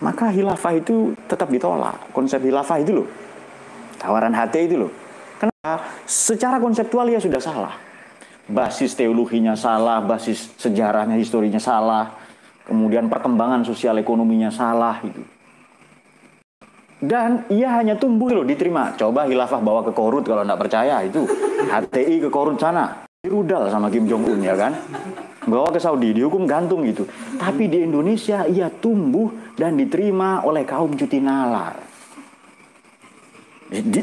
maka 0.00 0.28
hilafah 0.28 0.76
itu 0.76 1.16
tetap 1.24 1.48
ditolak. 1.48 2.12
Konsep 2.12 2.44
hilafah 2.44 2.78
itu 2.80 3.02
loh. 3.02 3.08
Tawaran 3.96 4.34
HT 4.36 4.54
itu 4.68 4.76
loh. 4.76 4.92
Kenapa? 5.36 5.84
Secara 6.04 6.56
konseptual 6.58 7.10
ya 7.12 7.20
sudah 7.20 7.40
salah. 7.40 7.74
Basis 8.46 8.94
teologinya 8.94 9.58
salah, 9.58 10.00
basis 10.02 10.54
sejarahnya, 10.56 11.18
historinya 11.18 11.58
salah. 11.58 12.14
Kemudian 12.66 13.06
perkembangan 13.10 13.62
sosial 13.66 13.98
ekonominya 13.98 14.50
salah 14.50 14.98
itu. 15.02 15.22
Dan 16.96 17.44
ia 17.52 17.76
hanya 17.76 17.94
tumbuh 17.94 18.32
loh 18.32 18.46
diterima. 18.46 18.96
Coba 18.96 19.28
hilafah 19.28 19.60
bawa 19.60 19.84
ke 19.84 19.92
Korut 19.92 20.24
kalau 20.24 20.42
tidak 20.42 20.58
percaya 20.66 21.04
itu. 21.04 21.22
HTI 21.68 22.26
ke 22.26 22.28
Korut 22.32 22.58
sana. 22.58 23.06
Rudal 23.26 23.68
sama 23.68 23.90
Kim 23.90 24.06
Jong 24.06 24.22
Un 24.22 24.40
ya 24.40 24.54
kan 24.54 24.72
bawa 25.46 25.70
ke 25.70 25.78
Saudi 25.78 26.10
dihukum 26.10 26.44
gantung 26.44 26.82
gitu 26.82 27.06
tapi 27.38 27.70
di 27.70 27.86
Indonesia 27.86 28.46
ia 28.50 28.66
tumbuh 28.66 29.30
dan 29.54 29.78
diterima 29.78 30.42
oleh 30.42 30.66
kaum 30.66 30.94
cuti 30.98 31.22
nalar 31.22 31.78
di, 33.70 34.02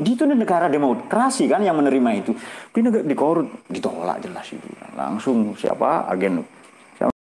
di, 0.00 0.16
itu 0.16 0.24
negara 0.24 0.72
demokrasi 0.72 1.44
kan 1.44 1.60
yang 1.60 1.76
menerima 1.76 2.10
itu 2.16 2.32
di 2.72 2.80
negara 2.80 3.04
di 3.04 3.14
korut 3.16 3.68
ditolak 3.68 4.24
jelas 4.24 4.46
itu 4.48 4.68
langsung 4.96 5.52
siapa 5.52 6.08
agen 6.08 6.40
siapa? 6.96 7.12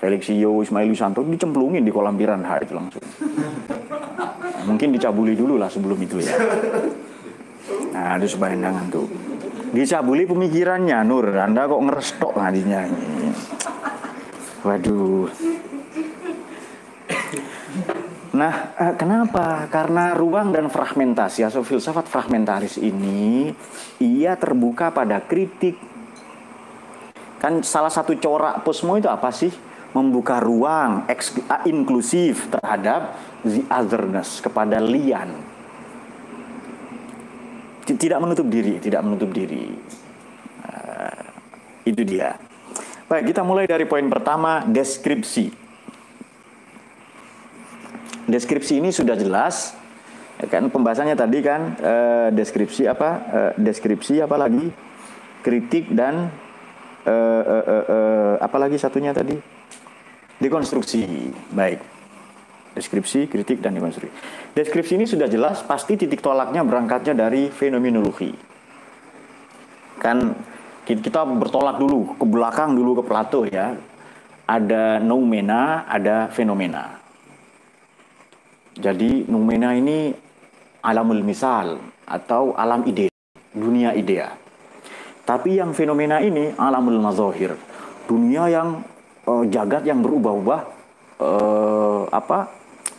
Felix 0.00 0.32
Iyo 0.32 0.64
Ismail 0.64 0.88
Yusanto 0.88 1.20
dicemplungin 1.20 1.84
di 1.84 1.92
kolam 1.92 2.16
piranha 2.16 2.56
itu 2.64 2.72
langsung 2.72 3.04
mungkin 4.64 4.96
dicabuli 4.96 5.36
dulu 5.36 5.60
lah 5.60 5.68
sebelum 5.68 5.98
itu 6.00 6.24
ya 6.24 6.34
nah 7.92 8.16
itu 8.16 8.36
sebayangan 8.36 8.88
tuh 8.88 9.06
Dicabuli 9.76 10.24
pemikirannya 10.24 11.02
Nur. 11.02 11.26
Anda 11.34 11.66
kok 11.66 11.82
ngerestok 11.84 12.32
ngadinya 12.38 12.86
ini. 12.86 13.28
Waduh. 14.64 15.28
Nah, 18.36 18.76
eh, 18.76 18.94
kenapa? 19.00 19.64
Karena 19.72 20.12
ruang 20.12 20.52
dan 20.52 20.68
fragmentasi 20.68 21.48
atau 21.48 21.64
filsafat 21.64 22.04
fragmentaris 22.04 22.76
ini 22.76 23.48
ia 23.96 24.36
terbuka 24.36 24.92
pada 24.92 25.24
kritik. 25.24 25.80
Kan 27.40 27.64
salah 27.64 27.88
satu 27.88 28.12
corak 28.20 28.60
posmo 28.60 29.00
itu 29.00 29.08
apa 29.08 29.32
sih? 29.32 29.48
Membuka 29.96 30.36
ruang 30.44 31.08
inklusif 31.64 32.52
terhadap 32.52 33.16
the 33.48 33.64
otherness 33.72 34.44
kepada 34.44 34.76
lian 34.76 35.56
tidak 37.94 38.18
menutup 38.18 38.50
diri, 38.50 38.82
tidak 38.82 39.06
menutup 39.06 39.30
diri. 39.30 39.70
Uh, 40.66 41.22
itu 41.86 42.02
dia. 42.02 42.34
Baik, 43.06 43.30
kita 43.30 43.46
mulai 43.46 43.70
dari 43.70 43.86
poin 43.86 44.02
pertama, 44.10 44.66
deskripsi. 44.66 45.65
Deskripsi 48.26 48.82
ini 48.82 48.90
sudah 48.90 49.14
jelas, 49.14 49.74
ya 50.42 50.46
kan 50.50 50.66
pembahasannya 50.66 51.14
tadi 51.14 51.38
kan 51.42 51.78
uh, 51.78 52.28
deskripsi 52.34 52.90
apa? 52.90 53.08
Uh, 53.30 53.52
deskripsi 53.58 54.22
apa 54.22 54.34
lagi? 54.34 54.66
Kritik 55.46 55.94
dan 55.94 56.30
uh, 57.06 57.42
uh, 57.46 57.64
uh, 57.64 57.84
uh, 57.86 58.32
apa 58.42 58.56
lagi 58.58 58.76
satunya 58.82 59.14
tadi? 59.14 59.38
Dekonstruksi. 60.42 61.06
Baik 61.54 61.96
deskripsi, 62.76 63.24
kritik, 63.24 63.64
dan 63.64 63.72
dekonstruksi. 63.72 64.12
Deskripsi 64.52 65.00
ini 65.00 65.08
sudah 65.08 65.24
jelas, 65.32 65.64
pasti 65.64 65.96
titik 65.96 66.20
tolaknya 66.20 66.60
berangkatnya 66.60 67.16
dari 67.16 67.48
fenomenologi. 67.48 68.36
Kan 69.96 70.36
kita 70.84 71.24
bertolak 71.24 71.80
dulu 71.80 72.20
ke 72.20 72.24
belakang 72.28 72.76
dulu 72.76 73.00
ke 73.00 73.02
Plato 73.08 73.48
ya. 73.48 73.72
Ada 74.46 75.02
noumena, 75.02 75.88
ada 75.88 76.30
fenomena. 76.30 77.05
Jadi 78.76 79.24
noumena 79.24 79.72
ini 79.72 80.12
alamul 80.84 81.24
misal 81.24 81.80
atau 82.04 82.52
alam 82.52 82.84
ide, 82.84 83.08
dunia 83.56 83.96
idea. 83.96 84.36
Tapi 85.24 85.56
yang 85.56 85.72
fenomena 85.72 86.20
ini 86.20 86.52
alamul 86.52 87.00
mazohir, 87.00 87.56
dunia 88.04 88.52
yang 88.52 88.84
uh, 89.24 89.44
jagat 89.48 89.82
yang 89.88 90.04
berubah-ubah 90.04 90.60
uh, 91.24 92.02
apa 92.12 92.52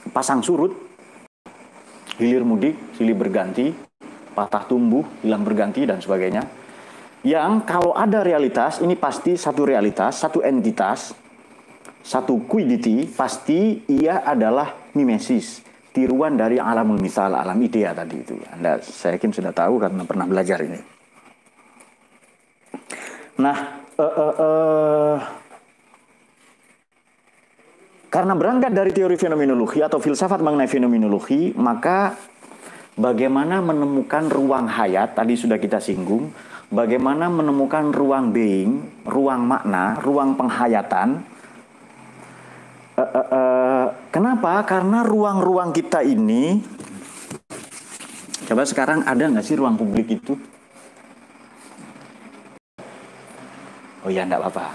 pasang 0.10 0.42
surut, 0.42 0.74
hilir 2.18 2.42
mudik, 2.42 2.98
silih 2.98 3.14
berganti, 3.14 3.70
patah 4.34 4.66
tumbuh, 4.66 5.06
hilang 5.22 5.46
berganti, 5.46 5.86
dan 5.86 6.02
sebagainya. 6.02 6.44
Yang 7.22 7.70
kalau 7.70 7.94
ada 7.94 8.26
realitas, 8.26 8.82
ini 8.82 8.98
pasti 8.98 9.38
satu 9.38 9.62
realitas, 9.62 10.26
satu 10.26 10.42
entitas, 10.42 11.14
satu 12.08 12.48
quiddity, 12.48 13.04
pasti 13.12 13.84
ia 13.92 14.24
adalah 14.24 14.96
mimesis. 14.96 15.68
tiruan 15.92 16.38
dari 16.38 16.62
alamul 16.62 17.02
misal, 17.02 17.34
alam 17.34 17.58
idea 17.58 17.90
tadi 17.90 18.22
itu. 18.22 18.38
Anda 18.54 18.78
saya 18.86 19.18
yakin 19.18 19.34
sudah 19.34 19.50
tahu 19.50 19.82
karena 19.82 20.06
pernah 20.06 20.30
belajar 20.30 20.62
ini. 20.62 20.78
Nah, 23.42 23.58
uh, 23.98 24.06
uh, 24.06 24.34
uh, 24.38 25.18
karena 28.14 28.34
berangkat 28.38 28.72
dari 28.78 28.94
teori 28.94 29.18
fenomenologi 29.18 29.82
atau 29.82 29.98
filsafat 29.98 30.38
mengenai 30.38 30.70
fenomenologi, 30.70 31.58
maka 31.58 32.14
bagaimana 32.94 33.58
menemukan 33.66 34.30
ruang 34.30 34.70
hayat, 34.70 35.18
tadi 35.18 35.34
sudah 35.34 35.58
kita 35.58 35.82
singgung, 35.82 36.30
bagaimana 36.70 37.26
menemukan 37.26 37.90
ruang 37.90 38.30
being, 38.30 38.86
ruang 39.02 39.50
makna, 39.50 39.98
ruang 40.06 40.38
penghayatan. 40.38 41.36
Uh, 43.14 43.88
kenapa? 44.12 44.64
Karena 44.68 45.04
ruang-ruang 45.04 45.72
kita 45.72 46.04
ini, 46.04 46.60
coba 48.48 48.64
sekarang 48.68 49.04
ada 49.08 49.28
nggak 49.28 49.46
sih 49.46 49.56
ruang 49.56 49.80
publik 49.80 50.08
itu? 50.12 50.34
Oh 54.04 54.12
ya, 54.12 54.24
enggak 54.24 54.40
apa-apa. 54.40 54.72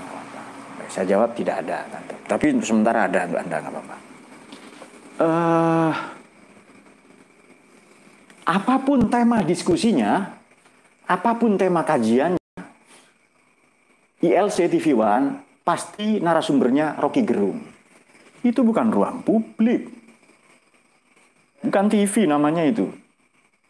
Saya 0.92 1.16
jawab 1.16 1.32
tidak 1.32 1.64
ada. 1.64 1.88
Tapi 2.28 2.52
sementara 2.60 3.08
ada 3.08 3.24
Anda 3.24 3.56
nggak 3.64 3.72
apa-apa. 3.72 3.96
Uh, 5.22 5.92
apa 8.44 8.74
pun 8.84 9.08
tema 9.08 9.40
diskusinya, 9.40 10.36
apa 11.08 11.32
pun 11.40 11.56
tema 11.56 11.80
kajiannya, 11.80 12.40
ILC 14.20 14.68
TV 14.68 14.92
One 14.92 15.40
pasti 15.64 16.20
narasumbernya 16.20 17.00
Rocky 17.00 17.24
Gerung. 17.24 17.71
Itu 18.42 18.66
bukan 18.66 18.90
ruang 18.90 19.22
publik. 19.22 19.86
Bukan 21.62 21.86
TV 21.86 22.26
namanya 22.26 22.66
itu. 22.66 22.90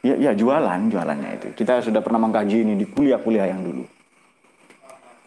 Ya, 0.03 0.19
ya 0.19 0.33
jualan, 0.35 0.91
jualannya 0.91 1.31
itu. 1.39 1.49
Kita 1.55 1.79
sudah 1.85 2.03
pernah 2.03 2.27
mengkaji 2.27 2.67
ini 2.67 2.75
di 2.75 2.89
kuliah-kuliah 2.89 3.53
yang 3.53 3.63
dulu. 3.63 3.85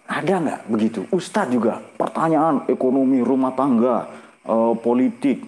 Ada 0.05 0.33
nggak 0.41 0.61
begitu? 0.69 1.01
Ustadz 1.09 1.53
juga 1.53 1.81
pertanyaan 1.97 2.67
ekonomi 2.69 3.21
rumah 3.25 3.55
tangga, 3.57 4.05
uh, 4.45 4.73
politik, 4.77 5.41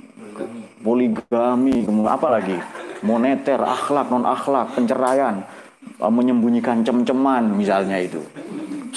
poligami, 0.82 1.86
kemudian 1.86 2.14
apa 2.14 2.28
lagi? 2.32 2.58
Moneter, 3.06 3.62
akhlak, 3.62 4.10
non 4.10 4.26
akhlak, 4.26 4.74
penceraian, 4.74 5.46
uh, 6.02 6.10
menyembunyikan 6.10 6.82
cem-ceman 6.82 7.54
misalnya 7.54 8.02
itu. 8.02 8.22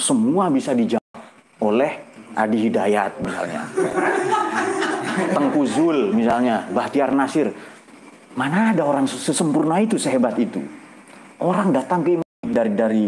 Semua 0.01 0.49
bisa 0.49 0.73
dijawab 0.73 1.01
oleh 1.61 2.10
Adi 2.35 2.57
Hidayat 2.67 3.19
misalnya. 3.21 3.61
Tengku 5.35 5.63
Zul 5.67 6.15
misalnya, 6.15 6.67
Bahtiar 6.71 7.11
Nasir. 7.11 7.51
Mana 8.31 8.71
ada 8.71 8.87
orang 8.87 9.05
sesempurna 9.11 9.83
itu, 9.83 9.99
sehebat 9.99 10.39
itu. 10.39 10.63
Orang 11.43 11.75
datang 11.75 11.99
ke 12.05 12.23
dari 12.47 12.71
dari 12.71 13.05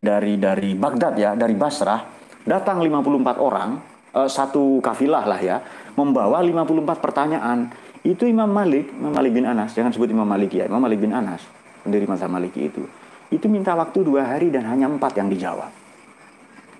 dari 0.00 0.32
dari 0.40 0.70
Baghdad 0.72 1.14
ya, 1.20 1.36
dari 1.36 1.52
Basrah, 1.52 2.00
datang 2.48 2.80
54 2.80 3.40
orang, 3.40 3.76
uh, 4.16 4.28
satu 4.30 4.80
kafilah 4.80 5.24
lah 5.28 5.40
ya, 5.40 5.56
membawa 5.96 6.40
54 6.40 7.04
pertanyaan. 7.04 7.68
Itu 8.04 8.28
Imam 8.28 8.48
Malik, 8.48 8.92
Imam 8.92 9.12
Malik 9.12 9.32
bin 9.32 9.48
Anas, 9.48 9.72
jangan 9.72 9.92
sebut 9.92 10.12
Imam 10.12 10.28
Malik 10.28 10.52
ya, 10.52 10.68
Imam 10.68 10.80
Malik 10.80 11.00
bin 11.00 11.12
Anas, 11.12 11.40
pendiri 11.84 12.04
masa 12.04 12.28
Maliki 12.28 12.68
itu. 12.68 12.84
Itu 13.32 13.48
minta 13.48 13.72
waktu 13.72 14.04
dua 14.04 14.28
hari 14.28 14.52
dan 14.52 14.68
hanya 14.68 14.92
empat 14.92 15.16
yang 15.16 15.32
dijawab. 15.32 15.83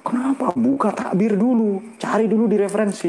Kenapa? 0.05 0.53
Buka 0.53 0.93
takbir 0.93 1.35
dulu, 1.35 1.97
cari 1.97 2.29
dulu 2.29 2.45
di 2.45 2.61
referensi. 2.61 3.09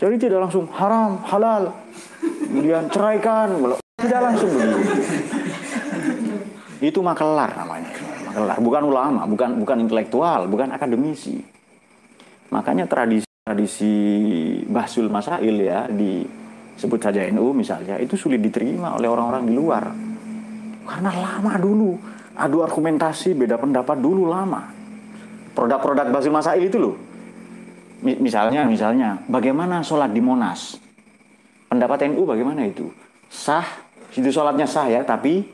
Jadi 0.00 0.16
tidak 0.16 0.48
langsung 0.48 0.70
haram, 0.72 1.20
halal, 1.28 1.74
kemudian 2.22 2.88
ceraikan, 2.88 3.52
tidak 4.00 4.20
langsung 4.22 4.48
begitu. 4.48 4.80
Itu 6.80 7.04
makelar 7.04 7.52
namanya 7.52 8.10
makelar, 8.30 8.56
bukan 8.62 8.82
ulama, 8.86 9.22
bukan 9.26 9.50
bukan 9.58 9.76
intelektual, 9.82 10.46
bukan 10.46 10.70
akademisi. 10.70 11.42
Makanya 12.54 12.86
tradisi 12.86 13.26
tradisi 13.42 13.94
bahsul 14.70 15.10
masail 15.10 15.56
ya 15.58 15.90
di 15.90 16.22
sebut 16.78 17.02
saja 17.02 17.26
NU 17.34 17.50
misalnya 17.50 17.98
itu 17.98 18.14
sulit 18.14 18.38
diterima 18.38 18.94
oleh 18.94 19.10
orang-orang 19.10 19.42
di 19.50 19.52
luar. 19.52 19.84
Karena 20.86 21.10
lama 21.10 21.54
dulu, 21.58 21.90
adu 22.38 22.62
argumentasi, 22.62 23.34
beda 23.34 23.58
pendapat 23.58 23.98
dulu 23.98 24.30
lama. 24.30 24.79
Produk-produk 25.54 26.06
bahsul 26.14 26.32
masail 26.32 26.62
itu 26.62 26.78
loh. 26.78 26.94
Misalnya, 28.00 28.64
misalnya, 28.64 29.20
bagaimana 29.28 29.84
sholat 29.84 30.08
di 30.14 30.24
Monas? 30.24 30.80
Pendapat 31.68 32.08
NU 32.08 32.24
bagaimana 32.24 32.64
itu? 32.64 32.88
Sah, 33.28 33.66
itu 34.16 34.32
sholatnya 34.32 34.64
sah 34.64 34.88
ya, 34.88 35.04
tapi 35.04 35.44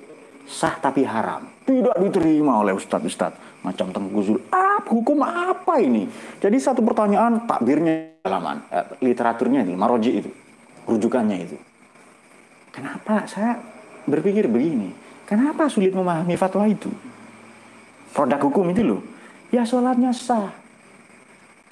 sah 0.47 0.79
tapi 0.79 1.03
haram. 1.03 1.43
Tidak 1.67 1.99
diterima 1.99 2.63
oleh 2.63 2.73
ustadz-ustadz. 2.73 3.67
Macam 3.67 3.91
Tengku 3.91 4.23
Zul. 4.23 4.39
Apa, 4.55 4.87
hukum 4.95 5.27
apa 5.27 5.83
ini? 5.83 6.07
Jadi 6.39 6.55
satu 6.63 6.87
pertanyaan 6.87 7.51
takbirnya 7.51 8.23
halaman. 8.23 8.63
Eh, 8.71 9.11
literaturnya 9.11 9.67
itu, 9.67 9.75
maroji 9.75 10.23
itu. 10.23 10.31
Rujukannya 10.87 11.37
itu. 11.43 11.59
Kenapa 12.71 13.27
saya 13.27 13.59
berpikir 14.07 14.47
begini? 14.47 14.95
Kenapa 15.27 15.67
sulit 15.67 15.91
memahami 15.91 16.39
fatwa 16.39 16.63
itu? 16.71 16.87
Produk 18.15 18.39
hukum 18.39 18.71
itu 18.71 18.87
loh. 18.87 19.03
Ya 19.57 19.65
sholatnya 19.65 20.13
sah. 20.13 20.53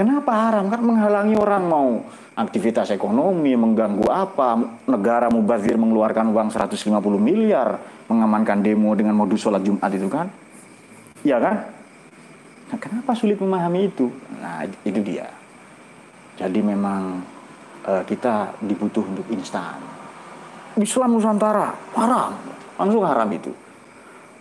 Kenapa 0.01 0.33
haram? 0.33 0.73
Kan 0.73 0.81
menghalangi 0.88 1.37
orang 1.37 1.68
mau 1.68 2.01
aktivitas 2.33 2.88
ekonomi, 2.97 3.53
mengganggu 3.53 4.09
apa, 4.09 4.57
negara 4.88 5.29
mubazir 5.29 5.77
mengeluarkan 5.77 6.33
uang 6.33 6.49
150 6.49 6.81
miliar, 7.20 7.77
mengamankan 8.09 8.64
demo 8.64 8.97
dengan 8.97 9.12
modus 9.12 9.44
sholat 9.44 9.61
Jumat 9.61 9.92
itu 9.92 10.09
kan? 10.09 10.33
Ya 11.29 11.37
kan? 11.37 11.61
Nah, 12.73 12.79
kenapa 12.81 13.12
sulit 13.12 13.37
memahami 13.37 13.92
itu? 13.92 14.09
Nah, 14.40 14.64
itu 14.64 15.01
dia. 15.05 15.29
Jadi 16.40 16.64
memang 16.64 17.20
uh, 17.85 18.01
kita 18.09 18.64
dibutuh 18.64 19.05
untuk 19.05 19.29
instan. 19.29 19.77
Islam 20.81 21.20
Nusantara 21.20 21.68
haram, 22.01 22.33
langsung 22.81 23.05
haram 23.05 23.29
itu. 23.29 23.53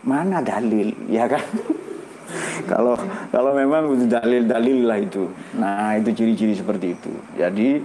Mana 0.07 0.39
dalil, 0.39 0.95
ya 1.11 1.27
kan? 1.27 1.43
kalau 2.71 2.95
kalau 3.29 3.51
memang 3.53 3.89
dalil-dalil 4.07 4.79
lah 4.87 4.99
itu. 4.99 5.29
Nah, 5.57 5.95
itu 5.97 6.09
ciri-ciri 6.13 6.53
seperti 6.55 6.95
itu. 6.95 7.11
Jadi 7.37 7.83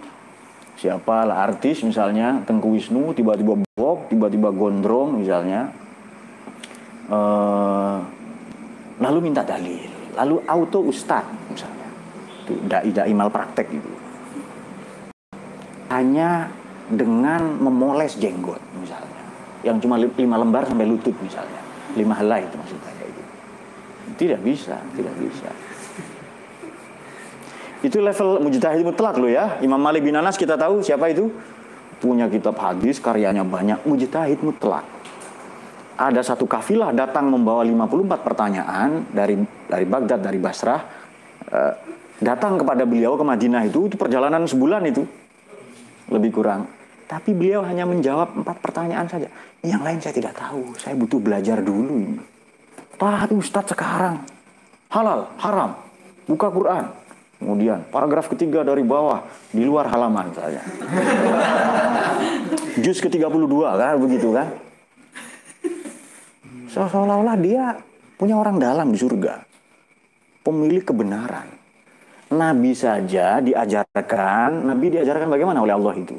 siapa 0.79 1.27
lah 1.27 1.43
artis 1.43 1.83
misalnya 1.83 2.39
Tengku 2.47 2.71
Wisnu 2.71 3.11
tiba-tiba 3.13 3.59
bok, 3.75 4.11
tiba-tiba 4.11 4.55
gondrong 4.55 5.19
misalnya. 5.19 5.71
Uh, 7.09 8.05
lalu 9.01 9.33
minta 9.33 9.41
dalil, 9.41 9.89
lalu 10.13 10.45
auto 10.45 10.85
ustad 10.85 11.25
misalnya. 11.49 11.89
Itu 12.45 12.55
dai 12.69 12.93
dai 12.93 13.13
mal 13.17 13.33
praktek 13.33 13.69
itu. 13.73 13.93
Hanya 15.89 16.53
dengan 16.93 17.57
memoles 17.65 18.21
jenggot 18.21 18.61
misalnya. 18.77 19.25
Yang 19.65 19.89
cuma 19.89 19.97
lima 19.97 20.37
lembar 20.37 20.69
sampai 20.69 20.85
lutut 20.85 21.17
misalnya. 21.25 21.61
Lima 21.97 22.13
helai 22.21 22.45
itu 22.45 22.61
maksudnya. 22.61 22.98
Tidak 24.19 24.41
bisa, 24.43 24.83
tidak 24.99 25.15
bisa. 25.15 25.49
Itu 27.79 28.03
level 28.03 28.43
mujtahid 28.43 28.83
mutlak 28.83 29.15
lo 29.23 29.31
ya. 29.31 29.63
Imam 29.63 29.79
Malik 29.79 30.03
bin 30.03 30.19
Anas 30.19 30.35
kita 30.35 30.59
tahu 30.59 30.83
siapa 30.83 31.07
itu? 31.15 31.31
Punya 32.03 32.27
kitab 32.27 32.59
hadis, 32.59 32.99
karyanya 32.99 33.47
banyak, 33.47 33.87
mujtahid 33.87 34.43
mutlak. 34.43 34.83
Ada 35.99 36.35
satu 36.35 36.47
kafilah 36.47 36.95
datang 36.95 37.31
membawa 37.31 37.63
54 37.67 38.27
pertanyaan 38.27 39.07
dari 39.11 39.39
dari 39.67 39.87
Baghdad, 39.87 40.23
dari 40.23 40.39
Basrah. 40.39 40.83
Uh, 41.49 41.75
datang 42.19 42.59
kepada 42.59 42.83
beliau 42.83 43.15
ke 43.15 43.23
Madinah 43.27 43.67
itu, 43.67 43.87
itu 43.87 43.95
perjalanan 43.95 44.47
sebulan 44.47 44.83
itu. 44.91 45.07
Lebih 46.11 46.31
kurang. 46.35 46.67
Tapi 47.07 47.35
beliau 47.35 47.63
hanya 47.67 47.87
menjawab 47.87 48.43
empat 48.43 48.59
pertanyaan 48.63 49.07
saja. 49.11 49.31
Yang 49.63 49.83
lain 49.83 49.99
saya 50.03 50.15
tidak 50.15 50.35
tahu. 50.39 50.75
Saya 50.79 50.95
butuh 50.95 51.19
belajar 51.19 51.63
dulu 51.63 51.95
ini. 51.99 52.38
Tapi 52.99 53.35
Ustadz 53.39 53.73
sekarang 53.73 54.27
halal, 54.91 55.31
haram, 55.39 55.79
buka 56.27 56.51
Quran. 56.51 56.85
Kemudian 57.39 57.87
paragraf 57.95 58.27
ketiga 58.35 58.67
dari 58.67 58.83
bawah 58.83 59.23
di 59.55 59.63
luar 59.63 59.87
halaman 59.87 60.35
saja. 60.35 60.59
Juz 62.83 62.99
ke-32 62.99 63.55
kan 63.79 63.95
begitu 64.03 64.35
kan. 64.35 64.51
Seolah-olah 66.67 67.39
dia 67.39 67.79
punya 68.19 68.35
orang 68.35 68.59
dalam 68.59 68.91
di 68.91 68.99
surga. 68.99 69.47
Pemilik 70.43 70.83
kebenaran. 70.83 71.47
Nabi 72.35 72.75
saja 72.75 73.39
diajarkan, 73.39 74.67
Nabi 74.67 74.99
diajarkan 74.99 75.31
bagaimana 75.31 75.63
oleh 75.63 75.79
Allah 75.79 75.95
itu. 75.95 76.19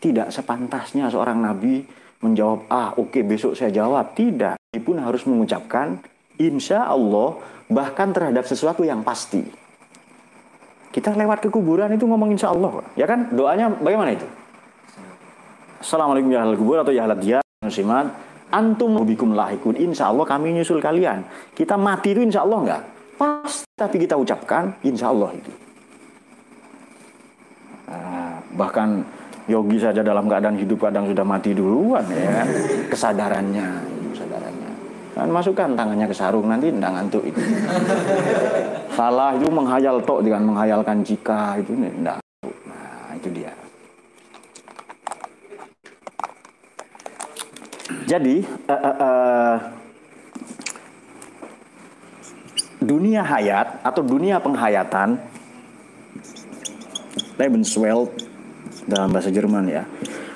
Tidak 0.00 0.32
sepantasnya 0.32 1.10
seorang 1.10 1.42
Nabi 1.42 1.82
menjawab, 2.22 2.70
ah 2.70 2.94
oke 2.96 3.10
okay, 3.10 3.22
besok 3.26 3.58
saya 3.58 3.74
jawab. 3.74 4.16
Tidak. 4.16 4.56
Dia 4.56 4.80
pun 4.80 4.96
harus 5.02 5.26
mengucapkan 5.26 5.98
insya 6.40 6.88
Allah 6.88 7.36
bahkan 7.68 8.10
terhadap 8.10 8.48
sesuatu 8.48 8.82
yang 8.82 9.04
pasti. 9.04 9.44
Kita 10.90 11.14
lewat 11.14 11.46
ke 11.46 11.48
kuburan 11.52 11.92
itu 11.94 12.02
ngomong 12.02 12.34
insya 12.34 12.50
Allah, 12.50 12.82
ya 12.98 13.06
kan? 13.06 13.30
Doanya 13.30 13.70
bagaimana 13.78 14.10
itu? 14.10 14.26
Assalamualaikum 15.78 16.34
ya 16.34 16.42
kubur 16.58 16.82
atau 16.82 16.90
ya 16.90 17.06
dia 17.14 17.38
muslimat 17.62 18.10
antum 18.50 18.98
bikum 19.06 19.32
lahikun. 19.32 19.78
Insya 19.78 20.10
Allah 20.10 20.26
kami 20.26 20.58
nyusul 20.58 20.82
kalian. 20.82 21.22
Kita 21.54 21.78
mati 21.78 22.10
itu 22.10 22.26
insya 22.26 22.42
Allah 22.42 22.58
enggak? 22.58 22.82
Pas 23.14 23.52
tapi 23.78 24.02
kita 24.02 24.18
ucapkan 24.18 24.74
insya 24.82 25.14
Allah 25.14 25.30
itu. 25.32 25.52
Nah, 27.86 28.42
bahkan 28.58 29.06
yogi 29.50 29.78
saja 29.82 30.02
dalam 30.02 30.30
keadaan 30.30 30.58
hidup 30.58 30.78
kadang 30.90 31.10
sudah 31.10 31.26
mati 31.26 31.50
duluan 31.50 32.06
ya 32.06 32.46
kesadarannya 32.86 32.86
kesadarannya 32.86 33.66
kan 35.20 35.30
masukkan 35.30 35.70
tangannya 35.76 36.06
ke 36.08 36.16
sarung 36.16 36.48
nanti 36.48 36.72
tidak 36.72 36.92
ngantuk 36.96 37.22
itu 37.28 37.40
salah 38.96 39.36
itu 39.36 39.48
menghayal 39.52 40.00
tok 40.00 40.24
dengan 40.24 40.48
menghayalkan 40.48 41.04
jika 41.04 41.60
itu 41.60 41.76
tidak 41.76 42.18
nah 42.64 43.12
itu 43.12 43.28
dia 43.28 43.52
jadi 48.08 48.36
uh, 48.66 48.74
uh, 48.74 48.96
uh, 48.96 49.54
dunia 52.80 53.22
hayat 53.22 53.84
atau 53.84 54.02
dunia 54.02 54.40
penghayatan 54.40 55.20
Lebenswelt 57.40 58.12
dalam 58.84 59.16
bahasa 59.16 59.32
Jerman 59.32 59.64
ya. 59.64 59.88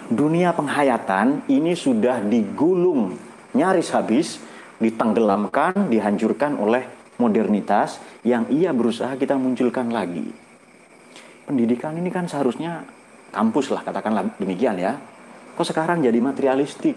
Dunia 0.08 0.56
penghayatan 0.56 1.44
ini 1.52 1.76
sudah 1.76 2.24
digulung 2.24 3.12
nyaris 3.52 3.92
habis, 3.92 4.40
ditenggelamkan, 4.82 5.90
dihancurkan 5.90 6.58
oleh 6.58 6.86
modernitas 7.18 8.02
yang 8.26 8.46
ia 8.50 8.74
berusaha 8.74 9.14
kita 9.14 9.38
munculkan 9.38 9.90
lagi. 9.90 10.26
Pendidikan 11.44 11.94
ini 11.94 12.08
kan 12.08 12.26
seharusnya 12.26 12.82
kampus 13.30 13.70
lah 13.70 13.84
katakanlah 13.84 14.34
demikian 14.40 14.80
ya. 14.80 14.96
Kok 15.54 15.66
sekarang 15.66 16.02
jadi 16.02 16.18
materialistik? 16.18 16.96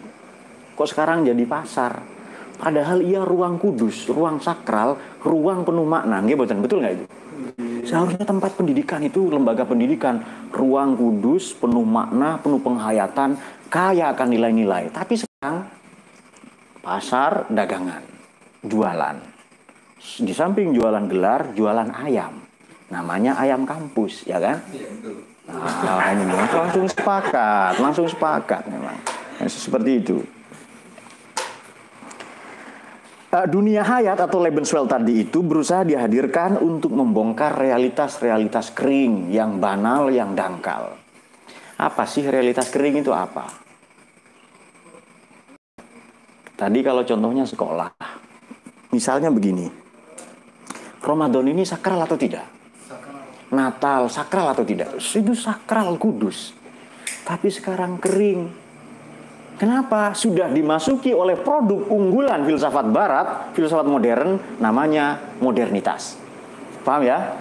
Kok 0.73 0.87
sekarang 0.89 1.27
jadi 1.27 1.43
pasar? 1.45 2.01
Padahal 2.57 3.05
ia 3.05 3.21
ruang 3.21 3.61
kudus, 3.61 4.09
ruang 4.09 4.41
sakral, 4.41 4.97
ruang 5.21 5.61
penuh 5.61 5.85
makna. 5.85 6.25
Nggak 6.25 6.57
betul 6.57 6.81
nggak 6.81 6.93
itu? 6.97 7.05
Seharusnya 7.85 8.25
tempat 8.25 8.57
pendidikan 8.57 8.99
itu 9.05 9.29
lembaga 9.29 9.61
pendidikan, 9.61 10.19
ruang 10.49 10.97
kudus, 10.97 11.53
penuh 11.53 11.85
makna, 11.85 12.41
penuh 12.41 12.57
penghayatan, 12.57 13.37
kaya 13.69 14.09
akan 14.09 14.27
nilai-nilai. 14.33 14.89
Tapi 14.89 15.21
sekarang 15.21 15.76
pasar 16.87 17.51
dagangan, 17.51 17.99
jualan. 18.63 19.19
Di 20.23 20.31
samping 20.31 20.71
jualan 20.71 21.03
gelar, 21.11 21.51
jualan 21.51 21.91
ayam. 21.91 22.39
Namanya 22.87 23.35
ayam 23.35 23.67
kampus, 23.67 24.23
ya 24.23 24.39
kan? 24.39 24.63
Nah, 25.51 26.15
ini 26.15 26.31
langsung 26.31 26.87
sepakat, 26.87 27.75
langsung 27.83 28.07
sepakat 28.07 28.71
memang. 28.71 28.95
Seperti 29.51 29.91
itu. 29.99 30.17
Uh, 33.27 33.43
dunia 33.43 33.83
hayat 33.83 34.23
atau 34.23 34.39
Lebenswelt 34.39 34.87
tadi 34.87 35.27
itu 35.27 35.43
berusaha 35.43 35.83
dihadirkan 35.83 36.55
untuk 36.63 36.95
membongkar 36.95 37.59
realitas-realitas 37.59 38.71
kering 38.71 39.27
yang 39.35 39.59
banal, 39.59 40.07
yang 40.07 40.31
dangkal. 40.31 40.95
Apa 41.75 42.07
sih 42.07 42.23
realitas 42.23 42.71
kering 42.71 43.03
itu 43.03 43.11
apa? 43.11 43.66
Tadi 46.57 46.81
kalau 46.81 47.05
contohnya 47.05 47.45
sekolah, 47.45 47.89
misalnya 48.89 49.29
begini, 49.29 49.69
Ramadan 51.05 51.45
ini 51.45 51.61
sakral 51.61 52.01
atau 52.01 52.17
tidak? 52.17 52.49
Natal 53.53 54.09
sakral 54.09 54.57
atau 54.57 54.65
tidak? 54.65 54.97
Itu 54.97 55.37
sakral 55.37 55.93
kudus. 56.01 56.57
Tapi 57.23 57.53
sekarang 57.53 58.01
kering, 58.01 58.67
Kenapa? 59.57 60.13
Sudah 60.13 60.53
dimasuki 60.53 61.17
oleh 61.17 61.33
produk 61.33 61.89
unggulan 61.89 62.45
filsafat 62.45 62.93
barat, 62.93 63.27
filsafat 63.57 63.89
modern, 63.89 64.37
namanya 64.61 65.17
modernitas. 65.41 66.13
Paham 66.85 67.01
ya? 67.01 67.33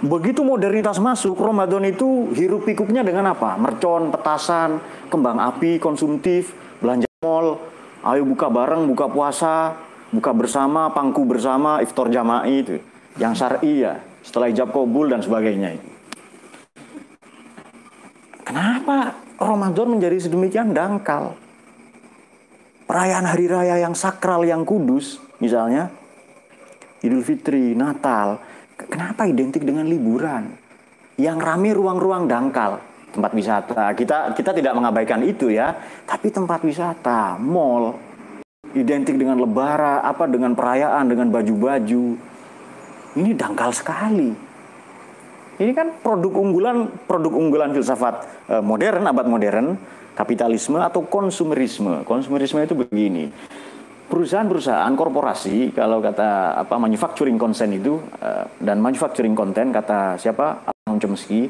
Begitu 0.00 0.40
modernitas 0.40 0.96
masuk, 0.96 1.36
Ramadan 1.36 1.84
itu 1.84 2.32
hirup 2.32 2.64
pikuknya 2.64 3.04
dengan 3.04 3.36
apa? 3.36 3.60
Mercon, 3.60 4.08
petasan, 4.08 4.80
kembang 5.12 5.36
api, 5.36 5.76
konsumtif, 5.76 6.56
belanja 6.80 7.04
mall, 7.20 7.60
ayo 8.04 8.22
buka 8.24 8.48
bareng, 8.48 8.88
buka 8.88 9.06
puasa, 9.10 9.76
buka 10.14 10.30
bersama, 10.32 10.92
pangku 10.92 11.26
bersama, 11.28 11.82
iftar 11.84 12.08
jama'i 12.08 12.64
itu. 12.64 12.76
Yang 13.18 13.32
syar'i 13.44 13.84
ya, 13.84 14.00
setelah 14.24 14.48
ijab 14.52 14.70
kabul 14.72 15.10
dan 15.10 15.20
sebagainya 15.20 15.76
itu. 15.76 15.88
Kenapa 18.46 19.14
Ramadan 19.38 19.98
menjadi 19.98 20.18
sedemikian 20.26 20.74
dangkal? 20.74 21.38
perayaan 22.90 23.22
hari 23.22 23.46
raya 23.46 23.78
yang 23.78 23.94
sakral, 23.94 24.42
yang 24.42 24.66
kudus, 24.66 25.22
misalnya 25.38 25.94
Idul 27.06 27.22
Fitri, 27.22 27.78
Natal, 27.78 28.42
kenapa 28.74 29.30
identik 29.30 29.62
dengan 29.62 29.86
liburan? 29.86 30.58
Yang 31.14 31.38
rame 31.38 31.70
ruang-ruang 31.70 32.26
dangkal, 32.26 32.82
tempat 33.10 33.30
wisata. 33.34 33.92
Kita 33.94 34.32
kita 34.32 34.50
tidak 34.54 34.72
mengabaikan 34.74 35.20
itu 35.26 35.50
ya, 35.50 35.74
tapi 36.06 36.30
tempat 36.30 36.62
wisata, 36.62 37.36
mall, 37.36 37.98
identik 38.74 39.18
dengan 39.18 39.38
lebara, 39.38 40.02
apa 40.02 40.30
dengan 40.30 40.54
perayaan, 40.54 41.10
dengan 41.10 41.28
baju-baju. 41.30 42.04
Ini 43.18 43.30
dangkal 43.34 43.74
sekali. 43.74 44.30
Ini 45.60 45.72
kan 45.76 46.00
produk 46.00 46.32
unggulan, 46.40 46.88
produk 47.04 47.32
unggulan 47.36 47.74
filsafat 47.76 48.48
eh, 48.48 48.62
modern, 48.64 49.04
abad 49.04 49.26
modern, 49.28 49.66
kapitalisme 50.14 50.80
atau 50.80 51.04
konsumerisme. 51.04 52.06
Konsumerisme 52.06 52.62
itu 52.62 52.76
begini. 52.76 53.28
Perusahaan-perusahaan 54.10 54.90
korporasi 54.98 55.70
kalau 55.70 56.02
kata 56.02 56.58
apa 56.58 56.74
manufacturing 56.82 57.38
consent 57.38 57.78
itu 57.78 57.94
uh, 58.18 58.42
dan 58.58 58.82
manufacturing 58.82 59.38
content 59.38 59.70
kata 59.70 60.18
siapa 60.18 60.66
Alan 60.66 60.98
Chomsky 60.98 61.46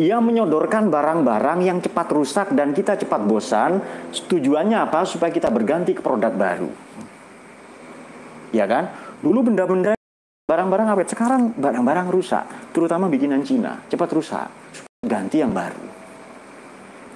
ia 0.00 0.16
menyodorkan 0.20 0.88
barang-barang 0.88 1.58
yang 1.64 1.78
cepat 1.82 2.08
rusak 2.12 2.46
dan 2.56 2.72
kita 2.72 2.96
cepat 2.96 3.20
bosan. 3.24 3.80
Tujuannya 4.12 4.88
apa? 4.88 5.04
Supaya 5.04 5.28
kita 5.28 5.52
berganti 5.52 5.92
ke 5.92 6.00
produk 6.00 6.32
baru. 6.32 6.70
Ya 8.52 8.68
kan? 8.68 8.92
Dulu 9.20 9.52
benda-benda 9.52 9.92
barang-barang 10.52 10.88
awet, 10.92 11.08
sekarang 11.08 11.56
barang-barang 11.56 12.12
rusak, 12.12 12.44
terutama 12.76 13.08
bikinan 13.08 13.40
Cina, 13.40 13.80
cepat 13.88 14.10
rusak. 14.12 14.48
Ganti 15.00 15.40
yang 15.40 15.56
baru. 15.56 15.86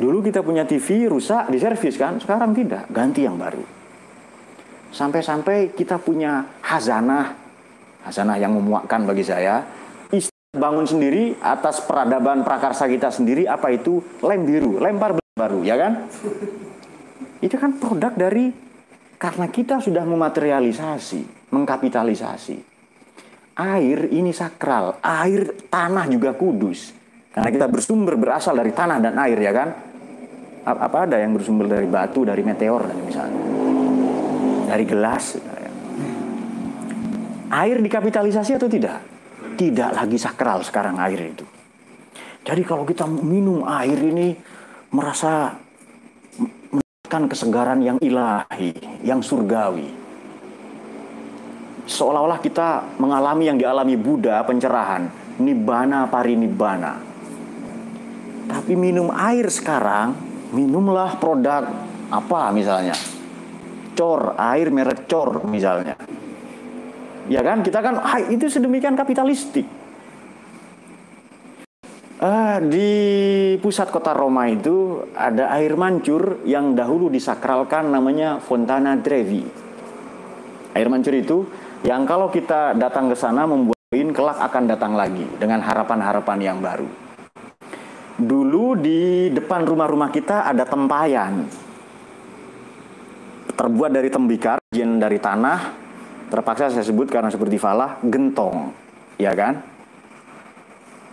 Dulu 0.01 0.25
kita 0.25 0.41
punya 0.41 0.65
TV 0.65 1.09
rusak 1.09 1.53
diservis 1.53 2.01
kan, 2.01 2.17
sekarang 2.17 2.57
tidak, 2.57 2.89
ganti 2.89 3.29
yang 3.29 3.37
baru. 3.37 3.61
Sampai-sampai 4.89 5.77
kita 5.77 6.01
punya 6.01 6.49
hazanah, 6.65 7.37
hazanah 8.09 8.37
yang 8.41 8.57
memuakkan 8.57 9.05
bagi 9.05 9.25
saya. 9.25 9.61
Bangun 10.57 10.88
sendiri 10.88 11.37
atas 11.38 11.85
peradaban 11.85 12.42
prakarsa 12.42 12.88
kita 12.88 13.12
sendiri 13.12 13.45
apa 13.45 13.71
itu 13.73 14.01
lem 14.25 14.42
biru, 14.42 14.81
lempar 14.81 15.16
baru, 15.37 15.61
ya 15.62 15.77
kan? 15.77 16.09
Itu 17.45 17.61
kan 17.61 17.77
produk 17.77 18.16
dari 18.16 18.49
karena 19.16 19.49
kita 19.49 19.81
sudah 19.81 20.05
mematerialisasi, 20.05 21.53
mengkapitalisasi. 21.53 22.57
Air 23.57 24.12
ini 24.12 24.37
sakral, 24.37 25.01
air 25.01 25.69
tanah 25.73 26.05
juga 26.12 26.37
kudus. 26.37 26.92
Karena 27.33 27.49
kita 27.53 27.69
bersumber 27.69 28.16
berasal 28.16 28.57
dari 28.57 28.73
tanah 28.73 29.01
dan 29.01 29.16
air 29.21 29.37
ya 29.40 29.53
kan? 29.53 29.69
Apa 30.64 31.09
ada 31.09 31.16
yang 31.21 31.33
bersumber 31.33 31.69
dari 31.69 31.88
batu, 31.88 32.25
dari 32.25 32.45
meteor 32.45 32.85
misalnya. 33.05 33.40
Dari 34.69 34.85
gelas. 34.85 35.25
Air 37.49 37.79
dikapitalisasi 37.81 38.57
atau 38.57 38.69
tidak? 38.69 39.16
Tidak 39.57 39.90
lagi 39.97 40.21
sakral 40.21 40.61
sekarang 40.61 41.01
air 41.01 41.33
itu. 41.33 41.45
Jadi 42.47 42.62
kalau 42.62 42.85
kita 42.87 43.09
minum 43.09 43.64
air 43.66 43.97
ini 43.97 44.37
merasa 44.92 45.57
mendapatkan 46.37 47.25
kesegaran 47.33 47.81
yang 47.83 47.99
ilahi, 47.99 49.03
yang 49.03 49.25
surgawi. 49.25 49.88
Seolah-olah 51.87 52.42
kita 52.42 52.99
mengalami 52.99 53.47
yang 53.47 53.59
dialami 53.59 53.95
Buddha 53.95 54.42
pencerahan, 54.42 55.07
nibbana 55.38 56.11
parinibbana. 56.11 56.99
Tapi 58.47 58.73
minum 58.79 59.11
air 59.14 59.47
sekarang, 59.51 60.14
minumlah 60.51 61.19
produk 61.19 61.66
apa 62.11 62.51
misalnya. 62.51 62.95
Cor, 63.97 64.35
air 64.38 64.71
merek 64.71 65.07
cor 65.09 65.47
misalnya. 65.47 65.95
Ya 67.27 67.43
kan, 67.43 67.67
kita 67.67 67.83
kan 67.83 67.99
ah, 67.99 68.23
itu 68.23 68.47
sedemikian 68.47 68.95
kapitalistik. 68.95 69.67
Ah, 72.17 72.62
di 72.65 72.91
pusat 73.61 73.93
kota 73.93 74.17
Roma 74.17 74.49
itu 74.49 75.05
ada 75.12 75.53
air 75.59 75.77
mancur 75.77 76.41
yang 76.49 76.73
dahulu 76.73 77.12
disakralkan 77.12 77.93
namanya 77.93 78.41
Fontana 78.41 78.97
Trevi. 79.03 79.45
Air 80.73 80.89
mancur 80.89 81.12
itu 81.12 81.45
yang 81.85 82.09
kalau 82.09 82.33
kita 82.33 82.73
datang 82.73 83.12
ke 83.12 83.17
sana 83.19 83.45
membuat 83.45 83.77
kelak 83.93 84.39
akan 84.43 84.65
datang 84.67 84.99
lagi 84.99 85.23
dengan 85.37 85.62
harapan-harapan 85.62 86.39
yang 86.43 86.59
baru. 86.59 86.89
Dulu 88.17 88.81
di 88.81 89.29
depan 89.29 89.62
rumah-rumah 89.69 90.09
kita 90.09 90.49
ada 90.49 90.65
tempayan. 90.65 91.45
Terbuat 93.57 93.93
dari 93.93 94.09
tembikar, 94.09 94.57
jen 94.73 94.97
dari 94.97 95.21
tanah. 95.21 95.86
Terpaksa 96.27 96.75
saya 96.75 96.83
sebut 96.83 97.07
karena 97.07 97.31
seperti 97.31 97.55
falah, 97.59 98.03
gentong. 98.03 98.75
Ya 99.17 99.31
kan? 99.33 99.62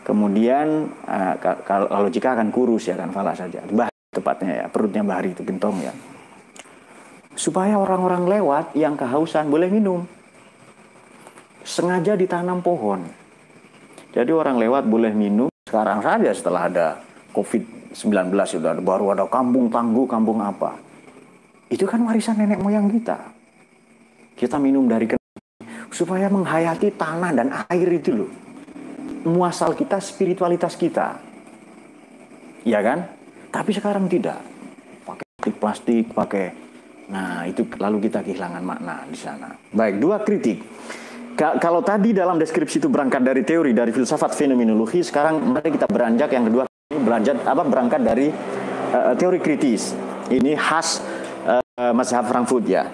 Kemudian 0.03 0.91
uh, 1.07 1.35
kalau 1.63 2.11
jika 2.11 2.35
akan 2.35 2.51
kurus 2.51 2.91
ya 2.91 2.99
kan 2.99 3.13
falah 3.15 3.31
saja. 3.31 3.63
Bah 3.71 3.87
tepatnya 4.11 4.63
ya, 4.63 4.65
perutnya 4.67 5.01
bahari 5.01 5.31
itu 5.31 5.47
gentong 5.47 5.79
ya. 5.79 5.93
Supaya 7.33 7.79
orang-orang 7.79 8.29
lewat 8.29 8.75
yang 8.77 8.99
kehausan 8.99 9.47
boleh 9.47 9.71
minum. 9.71 10.05
Sengaja 11.63 12.13
ditanam 12.19 12.59
pohon. 12.59 13.07
Jadi 14.13 14.29
orang 14.29 14.61
lewat 14.61 14.85
boleh 14.85 15.15
minum. 15.15 15.49
Sekarang 15.65 16.05
saja 16.05 16.29
setelah 16.35 16.69
ada 16.69 16.87
COVID-19 17.33 18.29
sudah 18.45 18.77
baru 18.77 19.17
ada 19.17 19.25
kampung 19.25 19.71
tangguh, 19.73 20.05
kampung 20.05 20.37
apa. 20.43 20.77
Itu 21.73 21.89
kan 21.89 22.05
warisan 22.05 22.37
nenek 22.37 22.61
moyang 22.61 22.91
kita. 22.93 23.32
Kita 24.33 24.57
minum 24.57 24.85
dari 24.89 25.09
supaya 25.93 26.25
menghayati 26.27 26.89
tanah 26.97 27.31
dan 27.31 27.47
air 27.69 27.89
itu 27.93 28.11
loh 28.13 28.31
muasal 29.23 29.71
kita, 29.73 30.03
spiritualitas 30.03 30.75
kita. 30.75 31.15
Ya 32.67 32.83
kan? 32.83 33.07
Tapi 33.51 33.71
sekarang 33.71 34.11
tidak. 34.11 34.39
Pakai 35.07 35.25
plastik, 35.27 35.55
plastik, 35.59 36.05
pakai 36.11 36.45
Nah, 37.03 37.43
itu 37.43 37.67
lalu 37.77 38.07
kita 38.07 38.23
kehilangan 38.23 38.63
makna 38.63 39.03
di 39.05 39.19
sana. 39.19 39.51
Baik, 39.75 39.99
dua 39.99 40.23
kritik. 40.23 40.63
kalau 41.35 41.81
tadi 41.81 42.13
dalam 42.13 42.37
deskripsi 42.37 42.77
itu 42.77 42.87
berangkat 42.87 43.25
dari 43.25 43.41
teori, 43.41 43.73
dari 43.73 43.89
filsafat 43.89 44.37
fenomenologi, 44.37 45.01
sekarang 45.01 45.41
mari 45.41 45.73
kita 45.73 45.89
beranjak 45.89 46.29
yang 46.29 46.45
kedua 46.45 46.63
beranjak 46.93 47.41
apa 47.41 47.63
berangkat 47.65 48.01
dari 48.05 48.29
uh, 48.93 49.17
teori 49.17 49.41
kritis. 49.41 49.97
Ini 50.29 50.53
khas 50.55 51.01
uh, 51.49 51.91
mazhab 51.91 52.29
Frankfurt 52.29 52.69
ya. 52.69 52.85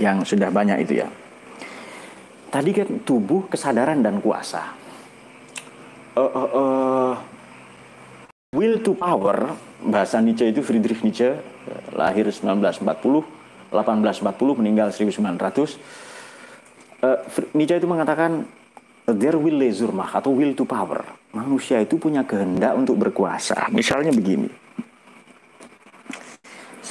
Yang 0.00 0.36
sudah 0.36 0.48
banyak 0.48 0.84
itu 0.84 1.04
ya. 1.04 1.08
Tadi 2.52 2.70
kan 2.76 2.88
tubuh, 3.04 3.48
kesadaran 3.48 4.04
dan 4.04 4.20
kuasa. 4.20 4.76
Uh, 6.12 6.20
uh, 6.20 6.50
uh, 6.52 7.12
will 8.52 8.76
to 8.84 8.92
power 8.92 9.56
bahasa 9.80 10.20
Nietzsche 10.20 10.52
itu 10.52 10.60
Friedrich 10.60 11.00
Nietzsche 11.00 11.40
lahir 11.96 12.28
1940 12.28 12.84
1840 13.72 14.60
meninggal 14.60 14.92
1900 14.92 15.80
uh, 17.00 17.16
Nietzsche 17.56 17.80
itu 17.80 17.88
mengatakan 17.88 18.44
there 19.08 19.40
will 19.40 19.56
lezurmah 19.56 20.20
atau 20.20 20.36
will 20.36 20.52
to 20.52 20.68
power. 20.68 21.00
Manusia 21.32 21.80
itu 21.80 21.96
punya 21.96 22.28
kehendak 22.28 22.76
untuk 22.76 23.00
berkuasa. 23.00 23.72
Misalnya 23.72 24.12
begini 24.12 24.61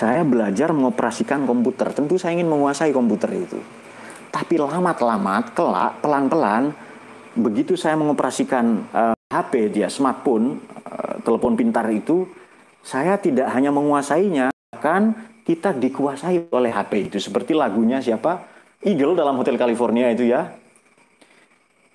saya 0.01 0.25
belajar 0.25 0.73
mengoperasikan 0.73 1.45
komputer. 1.45 1.93
Tentu 1.93 2.17
saya 2.17 2.33
ingin 2.33 2.49
menguasai 2.49 2.89
komputer 2.89 3.29
itu. 3.37 3.61
Tapi 4.33 4.57
lamat-lamat 4.57 5.53
kelak 5.53 6.01
pelan-pelan 6.01 6.73
begitu 7.37 7.77
saya 7.77 7.93
mengoperasikan 8.01 8.65
uh, 8.91 9.13
eh, 9.13 9.15
HP 9.29 9.69
dia 9.69 9.87
smartphone 9.93 10.57
uh, 10.89 11.21
telepon 11.21 11.53
pintar 11.53 11.85
itu 11.93 12.25
saya 12.81 13.15
tidak 13.21 13.53
hanya 13.53 13.69
menguasainya 13.69 14.49
kan 14.81 15.13
kita 15.45 15.77
dikuasai 15.77 16.49
oleh 16.49 16.73
HP 16.73 17.13
itu. 17.13 17.17
Seperti 17.21 17.53
lagunya 17.53 18.01
siapa? 18.01 18.49
Eagle 18.81 19.13
dalam 19.13 19.37
Hotel 19.37 19.53
California 19.61 20.09
itu 20.09 20.25
ya. 20.25 20.49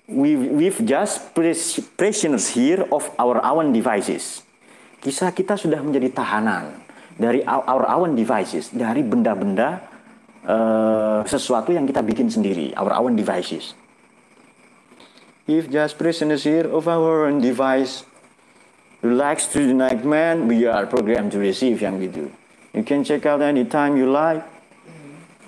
We 0.07 0.39
we've 0.39 0.79
just 0.87 1.35
prisoners 1.99 2.55
here 2.55 2.87
of 2.87 3.11
our 3.19 3.43
own 3.43 3.75
devices. 3.75 4.47
Kisah 5.03 5.35
kita 5.35 5.59
sudah 5.59 5.83
menjadi 5.83 6.15
tahanan 6.15 6.86
dari 7.17 7.41
our 7.43 7.85
own 7.97 8.13
devices 8.13 8.69
dari 8.69 9.01
benda-benda 9.01 9.81
uh, 10.45 11.25
sesuatu 11.25 11.73
yang 11.73 11.89
kita 11.89 12.05
bikin 12.05 12.29
sendiri 12.29 12.71
our 12.77 12.93
own 13.01 13.17
devices 13.17 13.73
If 15.47 15.71
just 15.71 15.95
prisoners 15.95 16.43
here 16.43 16.67
of 16.67 16.91
our 16.91 17.31
own 17.31 17.39
device, 17.39 18.03
relax 18.99 19.47
to 19.55 19.63
the 19.63 19.71
night 19.71 20.03
man, 20.03 20.43
we 20.43 20.67
are 20.67 20.83
programmed 20.83 21.31
to 21.31 21.39
receive 21.39 21.79
yang 21.79 22.03
gitu. 22.03 22.27
You 22.75 22.83
can 22.83 23.07
check 23.07 23.23
out 23.23 23.39
anytime 23.39 23.95
you 23.95 24.11
like, 24.11 24.43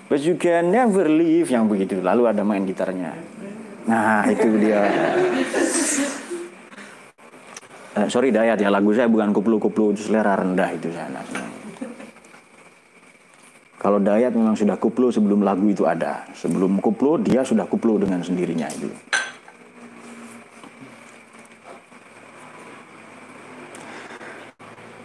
but 0.08 0.24
you 0.24 0.40
can 0.40 0.72
never 0.72 1.04
leave 1.04 1.52
yang 1.52 1.68
begitu. 1.68 2.00
Lalu 2.00 2.32
ada 2.32 2.40
main 2.40 2.64
gitarnya. 2.64 3.12
Nah 3.84 4.24
itu 4.24 4.48
dia. 4.56 4.88
Uh, 7.92 8.08
sorry 8.08 8.32
Dayat 8.32 8.56
ya 8.56 8.72
lagu 8.72 8.96
saya 8.96 9.04
bukan 9.04 9.36
kuplu-kuplu 9.36 10.00
selera 10.00 10.40
rendah 10.40 10.80
itu 10.80 10.88
sana. 10.96 11.20
Kalau 13.80 13.96
Dayat 13.96 14.36
memang 14.36 14.52
sudah 14.52 14.76
kuplu 14.76 15.08
sebelum 15.08 15.40
lagu 15.40 15.64
itu 15.72 15.88
ada. 15.88 16.28
Sebelum 16.36 16.84
kuplu 16.84 17.16
dia 17.16 17.40
sudah 17.40 17.64
kuplu 17.64 17.96
dengan 17.96 18.20
sendirinya 18.20 18.68
itu. 18.68 18.92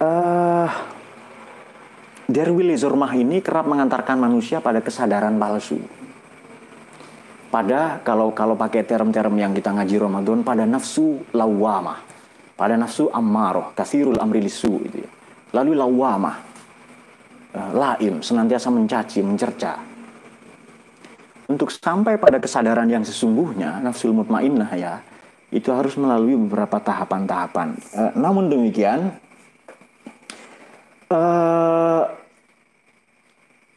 uh, 0.04 0.68
Derwili 2.28 2.76
Zormah 2.76 3.16
ini 3.16 3.40
kerap 3.40 3.64
mengantarkan 3.64 4.20
manusia 4.20 4.60
pada 4.60 4.84
kesadaran 4.84 5.40
palsu. 5.40 5.80
Pada 7.48 8.04
kalau 8.04 8.36
kalau 8.36 8.60
pakai 8.60 8.84
term-term 8.84 9.40
yang 9.40 9.56
kita 9.56 9.72
ngaji 9.72 9.96
Ramadan 9.96 10.44
pada 10.44 10.68
nafsu 10.68 11.24
lawamah, 11.32 12.04
pada 12.60 12.76
nafsu 12.76 13.08
ammaroh, 13.08 13.72
kasirul 13.72 14.20
amri 14.20 14.44
lisu 14.44 14.84
itu 14.84 15.08
ya. 15.08 15.10
Lalu 15.56 15.80
lawamah, 15.80 16.45
laim, 17.56 18.20
senantiasa 18.20 18.68
mencaci, 18.70 19.20
mencerca. 19.24 19.80
Untuk 21.46 21.70
sampai 21.70 22.18
pada 22.18 22.42
kesadaran 22.42 22.90
yang 22.90 23.06
sesungguhnya, 23.06 23.80
nafsul 23.80 24.12
mutmainnah 24.18 24.72
ya, 24.76 25.00
itu 25.54 25.70
harus 25.70 25.94
melalui 25.96 26.36
beberapa 26.36 26.82
tahapan-tahapan. 26.82 27.78
Uh, 27.94 28.12
namun 28.18 28.50
demikian, 28.50 29.14
uh, 31.14 32.04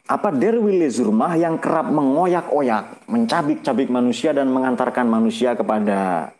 apa 0.09 0.29
derwili 0.33 0.89
zurmah 0.89 1.37
yang 1.37 1.61
kerap 1.61 1.93
mengoyak-oyak, 1.93 3.05
mencabik-cabik 3.05 3.93
manusia 3.93 4.33
dan 4.33 4.49
mengantarkan 4.49 5.05
manusia 5.05 5.53
kepada 5.53 6.33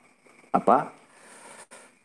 apa 0.50 0.99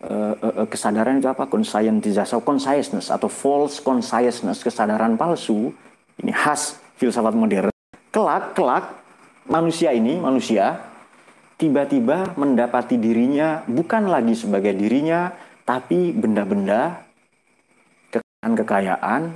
uh, 0.08 0.34
uh, 0.38 0.66
kesadaran 0.68 1.18
itu 1.18 1.28
apa? 1.28 1.48
Conscientisasi 1.48 2.36
consciousness 2.44 3.08
atau 3.08 3.28
false 3.28 3.80
consciousness 3.80 4.60
kesadaran 4.60 5.16
palsu 5.16 5.72
ini 6.20 6.32
khas 6.32 6.78
filsafat 7.00 7.34
modern. 7.34 7.72
Kelak 8.12 8.54
kelak 8.54 8.84
manusia 9.50 9.90
ini 9.90 10.20
manusia 10.20 10.80
tiba-tiba 11.58 12.36
mendapati 12.38 13.00
dirinya 13.00 13.62
bukan 13.66 14.06
lagi 14.10 14.36
sebagai 14.36 14.74
dirinya 14.76 15.32
tapi 15.64 16.12
benda-benda 16.12 17.04
kekayaan, 18.52 19.32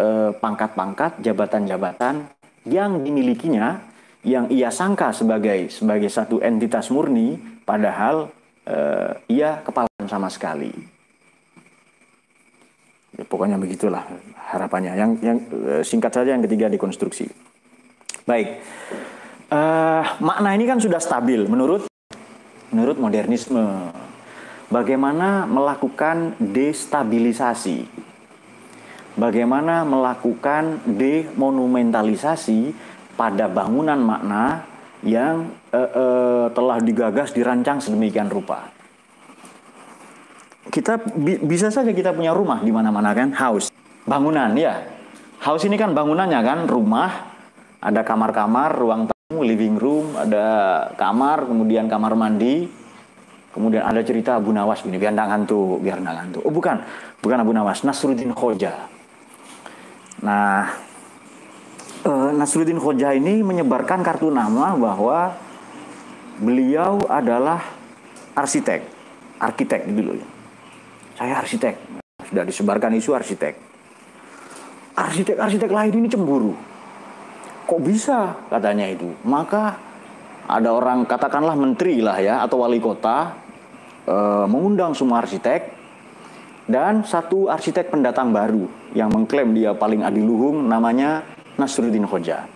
eh, 0.00 0.30
pangkat-pangkat, 0.32 1.20
jabatan-jabatan 1.20 2.32
yang 2.64 3.04
dimilikinya, 3.04 3.84
yang 4.24 4.48
ia 4.48 4.72
sangka 4.72 5.12
sebagai 5.12 5.68
sebagai 5.68 6.08
satu 6.08 6.40
entitas 6.40 6.88
murni, 6.88 7.36
padahal 7.68 8.32
eh, 8.68 9.12
ia 9.30 9.60
kepalan 9.64 10.06
sama 10.08 10.28
sekali. 10.28 10.72
Ya, 13.14 13.22
pokoknya 13.22 13.56
begitulah 13.60 14.02
harapannya. 14.50 14.98
Yang 14.98 15.10
yang 15.22 15.38
eh, 15.52 15.82
singkat 15.86 16.12
saja 16.12 16.34
yang 16.34 16.44
ketiga 16.44 16.66
dikonstruksi. 16.72 17.30
Baik, 18.24 18.56
uh, 19.52 20.00
makna 20.24 20.56
ini 20.56 20.64
kan 20.64 20.80
sudah 20.80 20.96
stabil 20.96 21.44
menurut 21.44 21.84
menurut 22.72 22.96
modernisme. 22.96 23.92
Bagaimana 24.72 25.44
melakukan 25.44 26.40
destabilisasi 26.40 28.04
bagaimana 29.14 29.86
melakukan 29.86 30.82
demonumentalisasi 30.86 32.74
pada 33.14 33.46
bangunan 33.46 33.98
makna 33.98 34.66
yang 35.04 35.52
uh, 35.70 35.78
uh, 35.78 36.46
telah 36.50 36.80
digagas 36.80 37.36
dirancang 37.36 37.78
sedemikian 37.78 38.32
rupa. 38.32 38.72
Kita 40.72 40.98
bi 40.98 41.38
bisa 41.44 41.68
saja 41.68 41.92
kita 41.92 42.16
punya 42.16 42.32
rumah 42.32 42.64
di 42.64 42.72
mana-mana 42.72 43.12
kan, 43.12 43.30
house, 43.36 43.70
bangunan 44.08 44.50
ya. 44.56 44.80
House 45.44 45.68
ini 45.68 45.76
kan 45.76 45.92
bangunannya 45.92 46.40
kan? 46.40 46.58
Rumah, 46.64 47.10
ada 47.84 48.00
kamar-kamar, 48.00 48.72
ruang 48.74 49.06
tamu, 49.06 49.44
living 49.44 49.76
room, 49.76 50.16
ada 50.16 50.88
kamar, 50.96 51.44
kemudian 51.44 51.84
kamar 51.86 52.16
mandi, 52.16 52.64
kemudian 53.52 53.84
ada 53.84 54.00
cerita 54.00 54.40
Abu 54.40 54.56
Nawas 54.56 54.82
ini 54.88 54.96
biar 54.96 55.12
nggak 55.12 55.28
ngantuk, 55.30 55.84
biar 55.84 56.00
nggak 56.00 56.16
ngantuk. 56.16 56.42
Oh 56.48 56.50
bukan, 56.50 56.80
bukan 57.20 57.38
Abu 57.44 57.52
Nawas, 57.52 57.84
Nasruddin 57.84 58.32
Khoja 58.32 58.94
Nah, 60.24 60.70
uh, 62.04 62.30
Nasruddin 62.36 62.78
Khoja 62.78 63.16
ini 63.16 63.40
menyebarkan 63.40 64.04
kartu 64.04 64.28
nama 64.28 64.76
bahwa 64.76 65.34
beliau 66.38 67.00
adalah 67.08 67.60
arsitek, 68.36 68.84
arsitek 69.40 69.80
gitu 69.90 70.12
loh. 70.14 70.28
saya 71.14 71.40
arsitek. 71.40 71.74
Sudah 72.26 72.42
disebarkan 72.42 72.96
isu 72.98 73.14
arsitek. 73.14 73.54
Arsitek-arsitek 74.94 75.70
lain 75.70 75.94
ini 75.98 76.08
cemburu. 76.10 76.54
Kok 77.64 77.80
bisa 77.82 78.34
katanya 78.50 78.86
itu? 78.90 79.10
Maka 79.26 79.78
ada 80.44 80.70
orang 80.74 81.08
katakanlah 81.08 81.56
menteri 81.56 82.04
lah 82.04 82.20
ya 82.20 82.44
atau 82.44 82.60
wali 82.60 82.78
kota 82.78 83.32
e, 84.04 84.16
mengundang 84.44 84.92
semua 84.92 85.24
arsitek 85.24 85.72
dan 86.68 87.04
satu 87.04 87.48
arsitek 87.48 87.88
pendatang 87.88 88.32
baru 88.32 88.68
yang 88.92 89.08
mengklaim 89.08 89.56
dia 89.56 89.72
paling 89.72 90.04
adiluhung 90.04 90.68
namanya 90.68 91.24
Nasruddin 91.54 92.02
Hoja. 92.06 92.46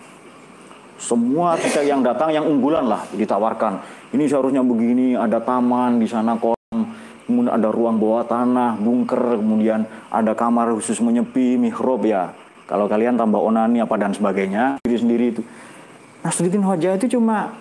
Semua 0.99 1.55
arsitek 1.55 1.87
yang 1.87 2.03
datang 2.03 2.35
yang 2.35 2.43
unggulan 2.43 2.83
lah 2.83 3.07
ditawarkan. 3.15 3.79
Ini 4.11 4.27
seharusnya 4.27 4.59
begini, 4.59 5.15
ada 5.15 5.39
taman 5.39 5.95
di 5.95 6.07
sana 6.11 6.35
kolam, 6.35 6.91
kemudian 7.23 7.55
ada 7.55 7.71
ruang 7.71 7.95
bawah 7.95 8.27
tanah, 8.27 8.75
bunker, 8.75 9.39
kemudian 9.39 9.87
ada 10.11 10.35
kamar 10.35 10.75
khusus 10.75 10.99
menyepi, 10.99 11.55
mihrab 11.55 12.03
ya. 12.03 12.35
Kalau 12.67 12.91
kalian 12.91 13.15
tambah 13.15 13.39
onani 13.39 13.79
apa 13.79 13.95
dan 13.95 14.11
sebagainya, 14.11 14.83
diri 14.83 14.97
sendiri 14.99 15.25
itu. 15.31 15.41
Nasruddin 16.19 16.67
Hoja 16.67 16.99
itu 16.99 17.15
cuma 17.15 17.55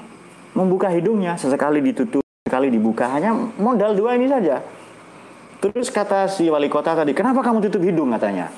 membuka 0.58 0.90
hidungnya, 0.90 1.38
sesekali 1.38 1.78
ditutup, 1.78 2.26
sekali 2.42 2.74
dibuka, 2.74 3.06
hanya 3.06 3.30
modal 3.54 3.94
dua 3.94 4.18
ini 4.18 4.26
saja. 4.26 4.58
Terus 5.62 5.94
kata 5.94 6.26
si 6.26 6.50
wali 6.50 6.66
kota 6.66 6.98
tadi, 6.98 7.14
kenapa 7.14 7.38
kamu 7.38 7.62
tutup 7.70 7.86
hidung 7.86 8.10
katanya? 8.10 8.50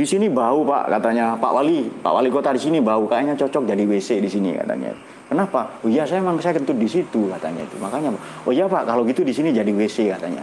Di 0.00 0.08
sini 0.08 0.32
bau 0.32 0.64
pak 0.64 0.88
katanya, 0.88 1.36
Pak 1.36 1.52
Wali, 1.52 1.84
Pak 2.00 2.08
Wali 2.08 2.32
kota 2.32 2.56
di 2.56 2.62
sini 2.64 2.80
bau, 2.80 3.04
kayaknya 3.04 3.36
cocok 3.36 3.68
jadi 3.68 3.84
WC 3.84 4.24
di 4.24 4.32
sini 4.32 4.56
katanya. 4.56 4.96
Kenapa? 5.28 5.76
Oh 5.84 5.92
iya 5.92 6.08
saya 6.08 6.24
memang 6.24 6.40
saya 6.40 6.56
kentut 6.56 6.80
di 6.80 6.88
situ 6.88 7.28
katanya 7.28 7.68
itu. 7.68 7.76
Makanya, 7.76 8.16
oh 8.16 8.48
iya 8.48 8.64
pak 8.64 8.88
kalau 8.88 9.04
gitu 9.04 9.20
di 9.20 9.36
sini 9.36 9.52
jadi 9.52 9.68
WC 9.68 10.08
katanya. 10.16 10.40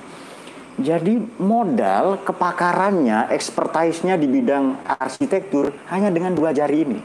Jadi 0.78 1.42
modal 1.42 2.22
kepakarannya, 2.22 3.34
ekspertisnya 3.34 4.14
di 4.22 4.30
bidang 4.30 4.78
arsitektur 4.86 5.74
hanya 5.90 6.14
dengan 6.14 6.38
dua 6.38 6.54
jari 6.54 6.86
ini. 6.86 7.02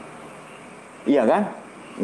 Iya 1.09 1.25
kan? 1.25 1.49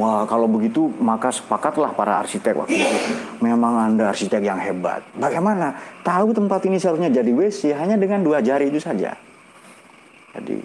Wah 0.01 0.25
kalau 0.25 0.49
begitu 0.49 0.89
maka 0.97 1.29
sepakatlah 1.29 1.93
para 1.93 2.25
arsitek 2.25 2.65
waktu 2.65 2.73
itu. 2.73 2.97
Memang 3.45 3.77
anda 3.77 4.09
arsitek 4.09 4.41
yang 4.41 4.57
hebat. 4.57 5.05
Bagaimana? 5.13 5.77
Tahu 6.01 6.33
tempat 6.33 6.65
ini 6.65 6.81
seharusnya 6.81 7.13
jadi 7.13 7.29
WC 7.37 7.77
hanya 7.77 8.01
dengan 8.01 8.25
dua 8.25 8.41
jari 8.41 8.73
itu 8.73 8.81
saja. 8.81 9.28
Jadi 10.37 10.57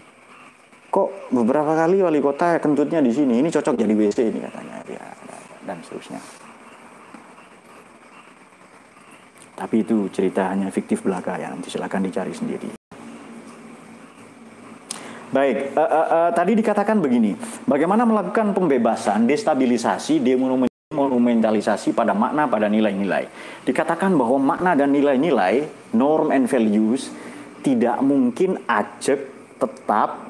kok 0.95 1.33
beberapa 1.35 1.75
kali 1.75 1.99
wali 2.05 2.23
kota 2.23 2.55
kentutnya 2.63 3.03
di 3.03 3.11
sini, 3.11 3.43
ini 3.43 3.51
cocok 3.51 3.75
jadi 3.75 3.95
WC 3.99 4.19
ini 4.31 4.39
katanya, 4.47 4.79
ya, 4.87 5.05
dan 5.67 5.83
seterusnya. 5.83 6.21
Tapi 9.55 9.87
itu 9.87 10.07
cerita 10.11 10.51
hanya 10.51 10.71
fiktif 10.71 11.03
belaka 11.03 11.39
ya, 11.39 11.51
nanti 11.51 11.71
silakan 11.71 12.07
dicari 12.07 12.35
sendiri. 12.35 12.71
Baik, 15.35 15.75
uh, 15.75 15.83
uh, 15.83 16.07
uh, 16.15 16.29
tadi 16.31 16.55
dikatakan 16.55 17.03
begini, 17.03 17.35
bagaimana 17.67 18.07
melakukan 18.07 18.55
pembebasan, 18.55 19.27
destabilisasi, 19.27 20.23
demonumentalisasi 20.23 21.91
pada 21.91 22.15
makna, 22.15 22.47
pada 22.47 22.71
nilai-nilai. 22.71 23.27
Dikatakan 23.67 24.15
bahwa 24.15 24.39
makna 24.39 24.79
dan 24.79 24.95
nilai-nilai, 24.95 25.67
norm 25.91 26.31
and 26.31 26.47
values, 26.47 27.11
tidak 27.67 27.99
mungkin 27.99 28.63
ajak 28.71 29.34
tetap 29.65 30.21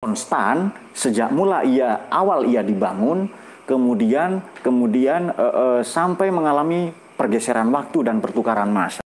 konstan 0.00 0.72
sejak 0.92 1.32
mula 1.32 1.64
ia 1.64 2.08
awal 2.12 2.44
ia 2.44 2.60
dibangun, 2.60 3.32
kemudian 3.64 4.44
kemudian 4.60 5.32
uh, 5.32 5.80
uh, 5.80 5.80
sampai 5.80 6.28
mengalami 6.28 6.92
pergeseran 7.16 7.68
waktu 7.72 8.08
dan 8.08 8.20
pertukaran 8.20 8.72
masa. 8.72 9.00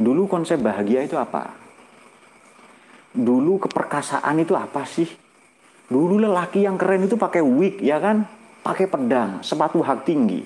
Dulu 0.00 0.24
konsep 0.28 0.60
bahagia 0.60 1.04
itu 1.04 1.16
apa? 1.20 1.52
Dulu 3.12 3.60
keperkasaan 3.68 4.40
itu 4.40 4.56
apa 4.56 4.88
sih? 4.88 5.06
Dulu 5.92 6.16
lelaki 6.16 6.64
yang 6.64 6.80
keren 6.80 7.04
itu 7.04 7.20
pakai 7.20 7.44
wig 7.44 7.84
ya 7.84 8.00
kan? 8.00 8.24
Pakai 8.64 8.88
pedang, 8.88 9.44
sepatu 9.44 9.84
hak 9.84 10.08
tinggi. 10.08 10.40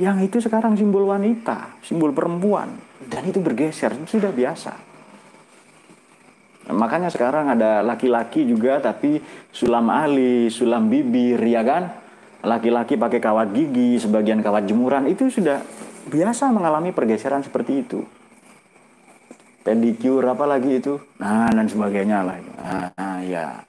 Yang 0.00 0.32
itu 0.32 0.36
sekarang 0.48 0.80
simbol 0.80 1.04
wanita, 1.04 1.76
simbol 1.84 2.16
perempuan. 2.16 2.72
Dan 3.04 3.28
itu 3.28 3.36
bergeser, 3.44 3.92
itu 3.92 4.16
sudah 4.16 4.32
biasa. 4.32 4.89
Makanya 6.72 7.10
sekarang 7.10 7.52
ada 7.52 7.82
laki-laki 7.82 8.46
juga 8.46 8.78
tapi 8.78 9.22
sulam 9.50 9.90
ali, 9.90 10.48
sulam 10.50 10.86
bibir 10.90 11.38
ya 11.42 11.62
kan? 11.66 11.84
laki-laki 12.40 12.96
pakai 12.96 13.20
kawat 13.20 13.52
gigi, 13.52 14.00
sebagian 14.00 14.40
kawat 14.40 14.64
jemuran 14.64 15.04
itu 15.08 15.28
sudah 15.28 15.60
biasa 16.08 16.48
mengalami 16.48 16.92
pergeseran 16.92 17.44
seperti 17.44 17.84
itu. 17.84 18.00
Pedicure 19.60 20.24
apa 20.24 20.48
lagi 20.48 20.80
itu? 20.80 20.96
Nah, 21.20 21.52
dan 21.52 21.68
sebagainya 21.68 22.24
lah. 22.24 22.36
Nah, 22.40 23.20
ya. 23.20 23.60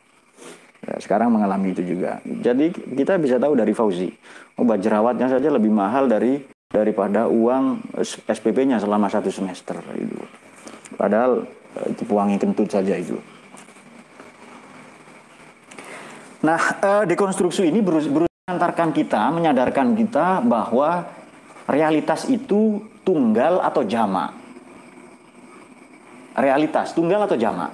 ya. 0.88 0.96
Sekarang 1.04 1.36
mengalami 1.36 1.76
itu 1.76 1.84
juga. 1.84 2.24
Jadi 2.24 2.72
kita 2.72 3.20
bisa 3.20 3.36
tahu 3.36 3.60
dari 3.60 3.76
Fauzi, 3.76 4.08
obat 4.56 4.80
jerawatnya 4.80 5.28
saja 5.28 5.52
lebih 5.52 5.68
mahal 5.68 6.08
dari 6.08 6.40
daripada 6.72 7.28
uang 7.28 7.92
SPP-nya 8.32 8.80
selama 8.80 9.12
satu 9.12 9.28
semester 9.28 9.84
itu. 10.00 10.24
Padahal 10.96 11.44
eh, 11.80 11.88
itu 11.94 12.02
pewangi 12.04 12.36
kentut 12.42 12.68
saja 12.68 12.98
itu. 12.98 13.16
Nah, 16.42 16.62
eh, 16.82 17.04
dekonstruksi 17.06 17.70
ini 17.70 17.86
berusaha 17.86 18.32
mengantarkan 18.50 18.90
kita, 18.92 19.22
menyadarkan 19.30 19.88
kita 19.94 20.42
bahwa 20.42 21.06
realitas 21.70 22.26
itu 22.26 22.82
tunggal 23.06 23.62
atau 23.62 23.86
jama. 23.86 24.34
Realitas 26.34 26.98
tunggal 26.98 27.30
atau 27.30 27.38
jama? 27.38 27.70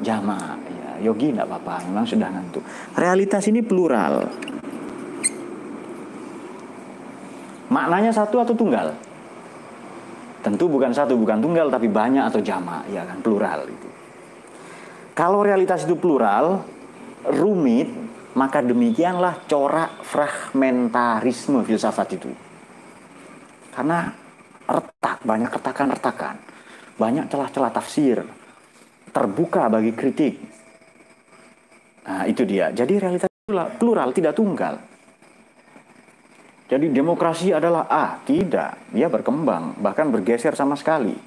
Jama. 0.00 0.56
Ya, 0.70 1.10
yogi 1.10 1.34
tidak 1.34 1.50
apa-apa, 1.50 1.90
memang 1.90 2.06
sudah 2.06 2.30
ngantuk. 2.30 2.62
Realitas 2.94 3.44
ini 3.50 3.60
plural. 3.60 4.30
Maknanya 7.70 8.14
satu 8.14 8.42
atau 8.42 8.54
tunggal? 8.54 9.09
Tentu 10.40 10.72
bukan 10.72 10.92
satu, 10.92 11.20
bukan 11.20 11.40
tunggal, 11.44 11.68
tapi 11.68 11.92
banyak 11.92 12.24
atau 12.24 12.40
jama, 12.40 12.80
ya 12.88 13.04
kan, 13.04 13.20
plural 13.20 13.68
itu. 13.68 13.88
Kalau 15.12 15.44
realitas 15.44 15.84
itu 15.84 16.00
plural, 16.00 16.64
rumit, 17.28 17.92
maka 18.32 18.64
demikianlah 18.64 19.44
corak 19.44 20.00
fragmentarisme 20.00 21.60
filsafat 21.60 22.08
itu. 22.16 22.32
Karena 23.74 24.08
retak, 24.64 25.20
banyak 25.28 25.50
retakan-retakan. 25.52 26.36
Banyak 26.96 27.28
celah-celah 27.28 27.72
tafsir. 27.72 28.24
Terbuka 29.12 29.68
bagi 29.68 29.92
kritik. 29.92 30.40
Nah, 32.06 32.24
itu 32.24 32.48
dia. 32.48 32.72
Jadi 32.72 32.96
realitas 32.96 33.28
plural, 33.76 34.14
tidak 34.16 34.32
tunggal. 34.32 34.89
Jadi 36.70 36.86
demokrasi 36.94 37.50
adalah 37.50 37.90
A, 37.90 38.22
tidak. 38.22 38.78
Dia 38.94 39.10
berkembang, 39.10 39.74
bahkan 39.82 40.06
bergeser 40.14 40.54
sama 40.54 40.78
sekali. 40.78 41.18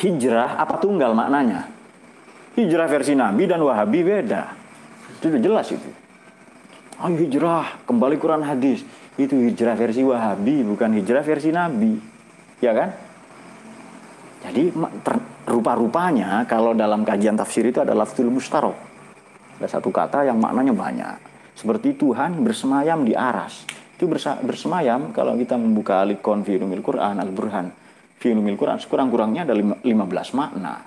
Hijrah 0.00 0.56
apa 0.56 0.80
tunggal 0.80 1.12
maknanya? 1.12 1.68
Hijrah 2.56 2.88
versi 2.88 3.12
Nabi 3.12 3.44
dan 3.44 3.60
Wahabi 3.60 4.00
beda. 4.00 4.56
Itu 5.20 5.28
udah 5.28 5.42
jelas 5.44 5.68
itu. 5.68 5.90
Ayo 6.96 7.16
hijrah, 7.20 7.84
kembali 7.84 8.16
Quran 8.16 8.40
hadis. 8.40 8.80
Itu 9.20 9.36
hijrah 9.36 9.76
versi 9.76 10.00
Wahabi, 10.00 10.64
bukan 10.64 10.96
hijrah 10.96 11.20
versi 11.20 11.52
Nabi. 11.52 12.00
Ya 12.64 12.72
kan? 12.72 12.96
Jadi 14.48 14.72
rupa-rupanya 15.44 16.48
kalau 16.48 16.72
dalam 16.72 17.04
kajian 17.04 17.36
tafsir 17.36 17.68
itu 17.68 17.84
ada 17.84 17.92
lafzul 17.92 18.32
mustarok. 18.32 18.76
Ada 19.60 19.76
satu 19.76 19.92
kata 19.92 20.24
yang 20.24 20.40
maknanya 20.40 20.72
banyak. 20.72 21.35
Seperti 21.56 21.96
Tuhan 21.96 22.44
bersemayam 22.44 23.02
di 23.08 23.16
aras. 23.16 23.64
Itu 23.96 24.04
bersemayam 24.44 25.16
kalau 25.16 25.40
kita 25.40 25.56
membuka 25.56 26.04
alikon 26.04 26.44
fi 26.44 26.60
Quran 26.60 27.16
al-Burhan. 27.16 27.72
Fi 28.20 28.36
Quran 28.36 28.76
sekurang-kurangnya 28.76 29.48
ada 29.48 29.56
15 29.56 29.80
makna. 30.36 30.84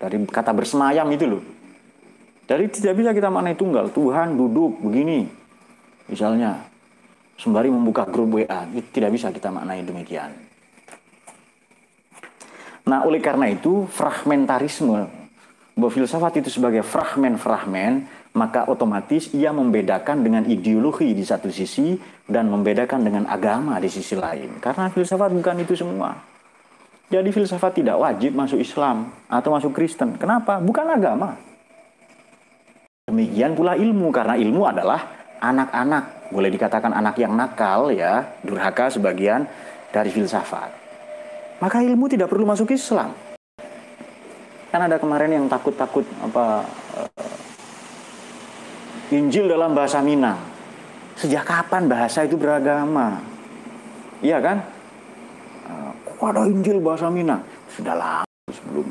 Dari 0.00 0.16
kata 0.24 0.56
bersemayam 0.56 1.04
itu 1.12 1.28
loh. 1.28 1.44
Jadi 2.48 2.64
tidak 2.72 3.04
bisa 3.04 3.10
kita 3.12 3.28
maknai 3.28 3.52
tunggal. 3.54 3.92
Tuhan 3.92 4.34
duduk 4.34 4.80
begini. 4.80 5.28
Misalnya, 6.08 6.58
sembari 7.36 7.68
membuka 7.68 8.08
grup 8.08 8.40
WA. 8.40 8.64
Itu 8.72 8.88
tidak 8.96 9.12
bisa 9.12 9.28
kita 9.28 9.52
maknai 9.52 9.84
demikian. 9.84 10.32
Nah, 12.82 13.06
oleh 13.06 13.22
karena 13.22 13.46
itu, 13.46 13.86
fragmentarisme, 13.86 15.06
bahwa 15.78 15.90
filsafat 15.92 16.42
itu 16.42 16.50
sebagai 16.50 16.82
fragmen-fragmen, 16.82 18.21
maka 18.32 18.64
otomatis 18.64 19.28
ia 19.36 19.52
membedakan 19.52 20.24
dengan 20.24 20.42
ideologi 20.48 21.12
di 21.12 21.20
satu 21.20 21.52
sisi 21.52 21.96
dan 22.24 22.48
membedakan 22.48 23.04
dengan 23.04 23.24
agama 23.28 23.76
di 23.76 23.92
sisi 23.92 24.16
lain. 24.16 24.56
Karena 24.56 24.88
filsafat 24.88 25.30
bukan 25.36 25.56
itu 25.60 25.76
semua. 25.76 26.16
Jadi 27.12 27.28
filsafat 27.28 27.84
tidak 27.84 28.00
wajib 28.00 28.32
masuk 28.32 28.56
Islam 28.56 29.12
atau 29.28 29.52
masuk 29.52 29.76
Kristen. 29.76 30.16
Kenapa? 30.16 30.56
Bukan 30.64 30.88
agama. 30.88 31.36
Demikian 33.04 33.52
pula 33.52 33.76
ilmu, 33.76 34.08
karena 34.08 34.40
ilmu 34.40 34.64
adalah 34.64 35.28
anak-anak, 35.36 36.32
boleh 36.32 36.48
dikatakan 36.48 36.96
anak 36.96 37.20
yang 37.20 37.36
nakal 37.36 37.92
ya, 37.92 38.24
durhaka 38.40 38.88
sebagian 38.88 39.44
dari 39.92 40.08
filsafat. 40.08 40.72
Maka 41.60 41.84
ilmu 41.84 42.08
tidak 42.08 42.32
perlu 42.32 42.48
masuk 42.48 42.72
Islam. 42.72 43.12
Kan 44.72 44.80
ada 44.88 44.96
kemarin 44.96 45.36
yang 45.36 45.46
takut-takut 45.52 46.08
apa 46.24 46.64
Injil 49.12 49.46
dalam 49.46 49.76
bahasa 49.76 50.00
Minang. 50.00 50.40
Sejak 51.20 51.44
kapan 51.44 51.86
bahasa 51.86 52.24
itu 52.24 52.40
beragama? 52.40 53.20
Iya 54.24 54.40
kan? 54.40 54.64
Uh, 55.68 55.92
kok 56.16 56.28
ada 56.32 56.48
Injil 56.48 56.80
bahasa 56.80 57.12
Minang? 57.12 57.44
Sudah 57.68 57.94
lama 57.94 58.32
sebelum 58.48 58.86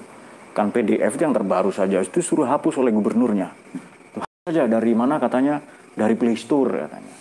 kan 0.51 0.67
PDF 0.67 1.15
yang 1.15 1.32
terbaru 1.32 1.72
saja 1.72 2.03
itu 2.03 2.19
suruh 2.19 2.47
hapus 2.47 2.76
oleh 2.84 2.91
gubernurnya 2.91 3.47
saja 4.43 4.67
dari 4.67 4.91
mana 4.91 5.15
katanya 5.15 5.63
dari 5.95 6.17
Play 6.19 6.36
Store 6.36 6.88
katanya 6.88 7.13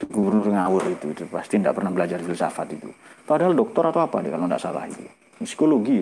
itu 0.00 0.04
gubernur 0.08 0.48
ngawur 0.48 0.82
itu, 0.88 1.12
itu 1.12 1.28
pasti 1.28 1.60
tidak 1.60 1.76
pernah 1.76 1.92
belajar 1.92 2.18
filsafat 2.24 2.68
itu 2.72 2.88
padahal 3.28 3.52
dokter 3.52 3.84
atau 3.92 4.00
apa 4.00 4.24
dia 4.24 4.32
kalau 4.32 4.48
tidak 4.48 4.62
salah 4.62 4.84
itu 4.88 5.04
psikologi 5.44 6.00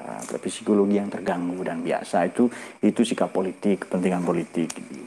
tapi 0.00 0.48
psikologi 0.48 0.96
yang 0.96 1.12
terganggu 1.12 1.60
dan 1.62 1.84
biasa 1.84 2.26
itu 2.26 2.48
itu 2.80 3.04
sikap 3.04 3.28
politik 3.30 3.86
kepentingan 3.86 4.24
politik 4.24 4.72
gitu. 4.72 5.04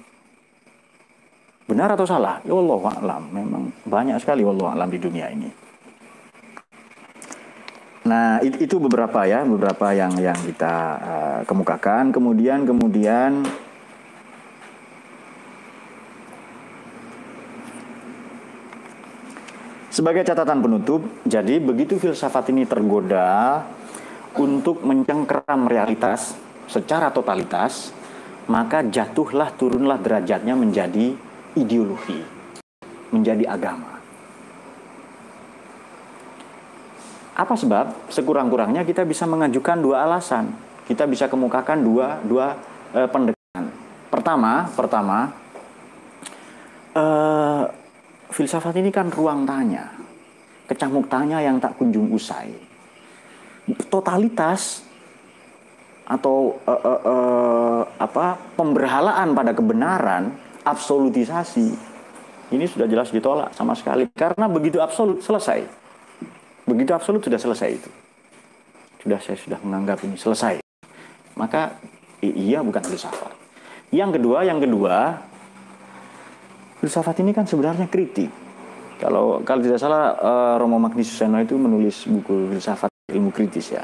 benar 1.66 1.98
atau 1.98 2.06
salah 2.06 2.40
ya 2.46 2.54
Allah 2.54 2.82
alam 3.02 3.24
memang 3.34 3.64
banyak 3.84 4.22
sekali 4.22 4.46
Allah 4.46 4.78
alam 4.78 4.90
di 4.92 5.00
dunia 5.02 5.28
ini 5.34 5.66
Nah, 8.06 8.38
itu 8.46 8.78
beberapa 8.78 9.26
ya, 9.26 9.42
beberapa 9.42 9.90
yang 9.90 10.14
yang 10.22 10.38
kita 10.46 10.76
uh, 11.02 11.40
kemukakan. 11.50 12.14
Kemudian 12.14 12.62
kemudian 12.62 13.42
sebagai 19.90 20.22
catatan 20.22 20.62
penutup, 20.62 21.02
jadi 21.26 21.58
begitu 21.58 21.98
filsafat 21.98 22.54
ini 22.54 22.70
tergoda 22.70 23.66
untuk 24.36 24.84
mencengkeram 24.84 25.68
realitas 25.68 26.36
secara 26.68 27.10
totalitas, 27.12 27.94
maka 28.46 28.86
jatuhlah 28.86 29.54
turunlah 29.56 29.98
derajatnya 29.98 30.54
menjadi 30.54 31.16
ideologi, 31.58 32.22
menjadi 33.10 33.46
agama. 33.50 33.96
Apa 37.36 37.52
sebab? 37.60 38.08
Sekurang-kurangnya 38.08 38.88
kita 38.88 39.04
bisa 39.04 39.28
mengajukan 39.28 39.84
dua 39.84 40.08
alasan. 40.08 40.56
Kita 40.88 41.04
bisa 41.04 41.28
kemukakan 41.28 41.84
dua 41.84 42.08
dua 42.24 42.56
e, 42.96 43.04
pendekatan. 43.12 43.66
Pertama, 44.08 44.72
pertama, 44.72 45.18
e, 46.96 47.06
filsafat 48.32 48.80
ini 48.80 48.88
kan 48.88 49.12
ruang 49.12 49.44
tanya, 49.44 49.92
kecamuk 50.72 51.12
tanya 51.12 51.44
yang 51.44 51.60
tak 51.60 51.76
kunjung 51.76 52.08
usai. 52.16 52.75
Totalitas 53.90 54.86
atau 56.06 56.62
e, 56.62 56.74
e, 56.74 56.94
e, 57.02 57.16
apa 57.98 58.38
pemberhalaan 58.54 59.34
pada 59.34 59.58
kebenaran, 59.58 60.30
absolutisasi 60.62 61.74
ini 62.54 62.66
sudah 62.70 62.86
jelas 62.86 63.10
ditolak 63.10 63.58
sama 63.58 63.74
sekali 63.74 64.06
karena 64.14 64.46
begitu 64.46 64.78
absolut 64.78 65.26
selesai 65.26 65.66
Begitu 66.66 66.92
absolut 66.98 67.22
sudah 67.22 67.38
selesai 67.38 67.70
itu. 67.78 67.90
Sudah 69.06 69.22
saya 69.22 69.38
sudah 69.38 69.60
menganggap 69.62 70.02
ini 70.02 70.18
selesai. 70.18 70.66
Maka 71.38 71.78
iya 72.26 72.66
bukan 72.66 72.82
filsafat. 72.82 73.34
Yang 73.94 74.18
kedua, 74.18 74.42
yang 74.42 74.58
kedua, 74.58 75.22
filsafat 76.82 77.22
ini 77.22 77.38
kan 77.38 77.46
sebenarnya 77.46 77.86
kritik. 77.86 78.34
Kalau 78.98 79.46
kalau 79.46 79.62
tidak 79.62 79.78
salah 79.78 80.18
uh, 80.18 80.56
Romo 80.58 80.82
Magnus 80.82 81.14
Suseno 81.14 81.38
itu 81.38 81.54
menulis 81.54 82.10
buku 82.10 82.50
filsafat 82.58 82.95
ilmu 83.16 83.32
kritis 83.32 83.72
ya. 83.72 83.84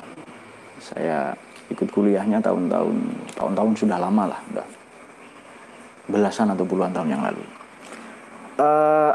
Saya 0.84 1.32
ikut 1.72 1.88
kuliahnya 1.88 2.44
tahun-tahun 2.44 2.96
tahun-tahun 3.40 3.72
sudah 3.80 3.98
lama 3.98 4.36
lah, 4.36 4.40
sudah 4.52 4.68
belasan 6.12 6.52
atau 6.52 6.68
puluhan 6.68 6.92
tahun 6.92 7.10
yang 7.16 7.24
lalu. 7.24 7.44
Uh, 8.60 9.14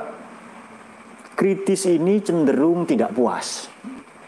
kritis 1.37 1.85
ini 1.85 2.25
cenderung 2.25 2.89
tidak 2.89 3.12
puas. 3.12 3.69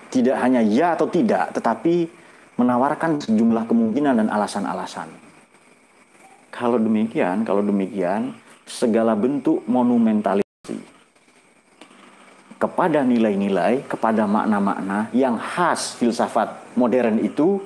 Tidak 0.09 0.36
hanya 0.41 0.64
ya 0.64 0.97
atau 0.97 1.09
tidak, 1.09 1.53
tetapi 1.53 2.09
menawarkan 2.57 3.20
sejumlah 3.20 3.68
kemungkinan 3.68 4.24
dan 4.24 4.28
alasan-alasan. 4.32 5.09
Kalau 6.49 6.80
demikian, 6.80 7.45
kalau 7.45 7.61
demikian, 7.61 8.32
segala 8.64 9.12
bentuk 9.12 9.64
monumentalisasi 9.68 10.47
kepada 12.59 13.06
nilai-nilai, 13.06 13.86
kepada 13.86 14.26
makna-makna 14.26 15.06
yang 15.14 15.38
khas 15.38 15.94
filsafat 15.94 16.74
modern 16.74 17.22
itu, 17.22 17.62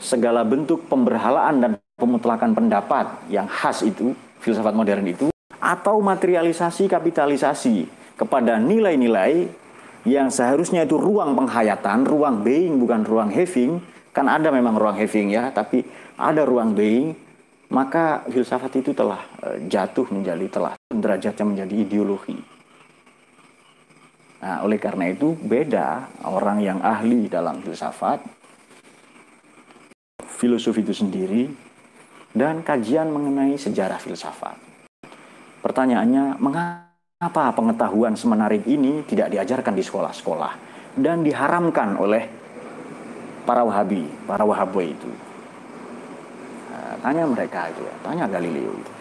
segala 0.00 0.42
bentuk 0.42 0.88
pemberhalaan 0.88 1.60
dan 1.60 1.72
pemutlakan 2.00 2.56
pendapat 2.56 3.06
yang 3.28 3.44
khas 3.46 3.84
itu, 3.84 4.16
filsafat 4.40 4.72
modern 4.72 5.04
itu, 5.06 5.28
atau 5.60 6.00
materialisasi 6.00 6.90
kapitalisasi 6.90 7.86
kepada 8.16 8.58
nilai-nilai 8.58 9.46
yang 10.02 10.32
seharusnya 10.32 10.82
itu 10.82 10.98
ruang 10.98 11.38
penghayatan, 11.38 12.02
ruang 12.08 12.42
being 12.42 12.82
bukan 12.82 13.06
ruang 13.06 13.30
having, 13.30 13.78
kan 14.10 14.26
ada 14.26 14.50
memang 14.50 14.74
ruang 14.74 14.98
having 14.98 15.30
ya, 15.30 15.54
tapi 15.54 15.86
ada 16.18 16.42
ruang 16.42 16.74
being, 16.74 17.14
maka 17.70 18.26
filsafat 18.26 18.82
itu 18.82 18.90
telah 18.92 19.22
e, 19.40 19.70
jatuh 19.70 20.04
menjadi 20.10 20.46
telah 20.50 20.74
derajatnya 20.90 21.44
menjadi 21.46 21.74
ideologi. 21.86 22.36
Nah, 24.42 24.66
oleh 24.66 24.78
karena 24.82 25.06
itu 25.06 25.38
beda 25.38 26.10
orang 26.26 26.58
yang 26.58 26.78
ahli 26.82 27.30
dalam 27.30 27.62
filsafat, 27.62 28.18
filosofi 30.26 30.82
itu 30.82 30.90
sendiri, 30.90 31.46
dan 32.34 32.66
kajian 32.66 33.06
mengenai 33.14 33.54
sejarah 33.54 34.02
filsafat. 34.02 34.58
Pertanyaannya, 35.62 36.42
mengapa 36.42 36.92
Apa 37.22 37.54
pengetahuan 37.54 38.18
semenarik 38.18 38.66
ini 38.66 39.06
tidak 39.06 39.30
diajarkan 39.30 39.78
di 39.78 39.84
sekolah-sekolah 39.86 40.52
dan 40.98 41.22
diharamkan 41.22 41.94
oleh 41.94 42.26
para 43.46 43.62
Wahabi, 43.62 44.10
para 44.26 44.42
Wahabi 44.42 44.90
itu? 44.90 45.06
Nah, 46.74 46.98
tanya 46.98 47.22
mereka 47.30 47.70
itu 47.70 47.86
ya, 47.86 47.94
tanya 48.02 48.26
Galileo 48.26 48.74
itu. 48.74 48.91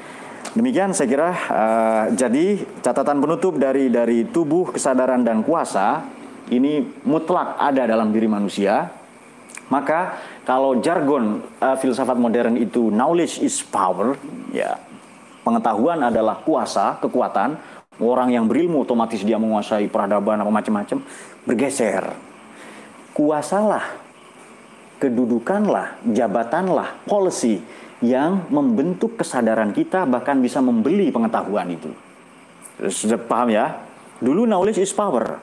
Demikian 0.52 0.92
saya 0.92 1.08
kira 1.08 1.30
uh, 1.32 2.06
jadi 2.12 2.60
catatan 2.84 3.24
penutup 3.24 3.56
dari 3.56 3.88
dari 3.88 4.28
tubuh 4.28 4.76
kesadaran 4.76 5.24
dan 5.24 5.48
kuasa 5.48 6.04
ini 6.52 6.84
mutlak 7.08 7.56
ada 7.56 7.88
dalam 7.88 8.12
diri 8.12 8.28
manusia. 8.28 8.92
Maka 9.72 10.20
kalau 10.44 10.84
jargon 10.84 11.40
uh, 11.64 11.80
filsafat 11.80 12.20
modern 12.20 12.60
itu 12.60 12.92
knowledge 12.92 13.40
is 13.40 13.64
power, 13.64 14.20
ya 14.52 14.76
pengetahuan 15.48 16.04
adalah 16.04 16.44
kuasa, 16.44 17.00
kekuatan, 17.00 17.56
Orang 18.02 18.34
yang 18.34 18.50
berilmu 18.50 18.82
otomatis 18.82 19.22
dia 19.22 19.38
menguasai 19.38 19.86
peradaban 19.86 20.42
apa 20.42 20.50
macam-macam 20.50 21.06
bergeser. 21.46 22.02
Kuasalah, 23.14 23.86
kedudukanlah, 24.98 26.02
jabatanlah, 26.10 26.98
policy 27.06 27.62
yang 28.02 28.50
membentuk 28.50 29.18
kesadaran 29.18 29.72
kita 29.72 30.10
bahkan 30.10 30.42
bisa 30.42 30.58
membeli 30.58 31.14
pengetahuan 31.14 31.70
itu. 31.70 31.90
Sudah 32.90 33.22
paham 33.22 33.54
ya? 33.54 33.78
Dulu 34.18 34.50
knowledge 34.50 34.82
is 34.82 34.94
power. 34.94 35.38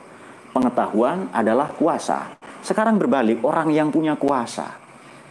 Pengetahuan 0.51 1.31
adalah 1.31 1.71
kuasa. 1.71 2.35
Sekarang 2.59 2.99
berbalik, 2.99 3.39
orang 3.47 3.71
yang 3.71 3.87
punya 3.91 4.19
kuasa. 4.19 4.75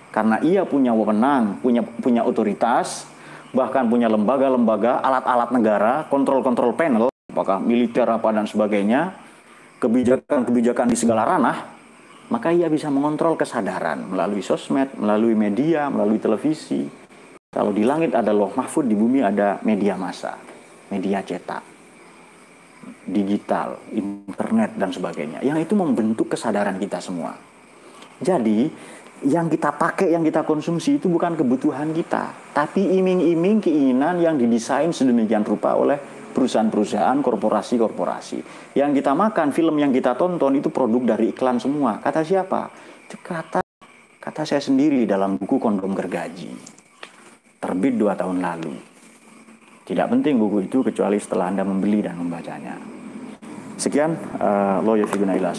Karena 0.09 0.41
ia 0.41 0.65
punya 0.65 0.97
wewenang, 0.97 1.61
punya 1.61 1.85
punya 1.85 2.25
otoritas, 2.25 3.05
bahkan 3.53 3.85
punya 3.93 4.09
lembaga-lembaga, 4.09 5.05
alat-alat 5.05 5.53
negara, 5.53 5.93
kontrol-kontrol 6.09 6.73
panel, 6.73 7.13
apakah 7.29 7.61
militer 7.61 8.09
apa 8.09 8.33
dan 8.33 8.49
sebagainya, 8.49 9.13
kebijakan-kebijakan 9.85 10.89
di 10.89 10.97
segala 10.97 11.29
ranah, 11.29 11.59
maka 12.33 12.53
ia 12.53 12.69
bisa 12.73 12.89
mengontrol 12.89 13.37
kesadaran 13.37 14.09
melalui 14.09 14.41
sosmed, 14.41 14.97
melalui 14.97 15.37
media, 15.37 15.93
melalui 15.93 16.21
televisi. 16.21 17.08
Kalau 17.59 17.75
di 17.75 17.83
langit 17.83 18.15
ada 18.15 18.31
loh 18.31 18.55
mahfud, 18.55 18.87
di 18.87 18.95
bumi 18.95 19.19
ada 19.19 19.59
media 19.67 19.99
massa, 19.99 20.39
media 20.95 21.19
cetak, 21.27 21.67
digital, 23.03 23.83
internet 23.91 24.79
dan 24.79 24.95
sebagainya. 24.95 25.43
Yang 25.43 25.67
itu 25.67 25.75
membentuk 25.75 26.31
kesadaran 26.31 26.79
kita 26.79 27.03
semua. 27.03 27.35
Jadi, 28.23 28.71
yang 29.27 29.51
kita 29.51 29.75
pakai, 29.75 30.15
yang 30.15 30.23
kita 30.23 30.47
konsumsi 30.47 31.03
itu 31.03 31.11
bukan 31.11 31.35
kebutuhan 31.35 31.91
kita, 31.91 32.31
tapi 32.55 32.95
iming-iming 32.95 33.59
keinginan 33.59 34.23
yang 34.23 34.39
didesain 34.39 34.95
sedemikian 34.95 35.43
rupa 35.43 35.75
oleh 35.75 35.99
perusahaan-perusahaan, 36.31 37.19
korporasi-korporasi. 37.19 38.71
Yang 38.79 39.03
kita 39.03 39.19
makan, 39.19 39.51
film 39.51 39.83
yang 39.83 39.91
kita 39.91 40.15
tonton 40.15 40.55
itu 40.55 40.71
produk 40.71 41.19
dari 41.19 41.35
iklan 41.35 41.59
semua. 41.59 41.99
Kata 41.99 42.23
siapa? 42.23 42.71
Kata 43.11 43.59
kata 44.23 44.43
saya 44.47 44.63
sendiri 44.63 45.11
dalam 45.11 45.35
buku 45.35 45.59
Kondom 45.59 45.91
Gergaji. 45.91 46.78
Terbit 47.59 47.99
dua 47.99 48.15
tahun 48.15 48.39
lalu. 48.39 48.75
Tidak 49.83 50.07
penting 50.07 50.39
buku 50.39 50.71
itu 50.71 50.85
kecuali 50.87 51.19
setelah 51.19 51.51
Anda 51.51 51.67
membeli 51.67 52.05
dan 52.05 52.15
membacanya. 52.15 52.79
Sekian, 53.79 54.15
uh, 54.39 54.83
lo 54.83 54.99
ya 54.99 55.07
ila 55.07 55.51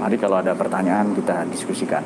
Mari 0.00 0.16
kalau 0.20 0.36
ada 0.40 0.52
pertanyaan 0.52 1.16
kita 1.16 1.48
diskusikan. 1.48 2.04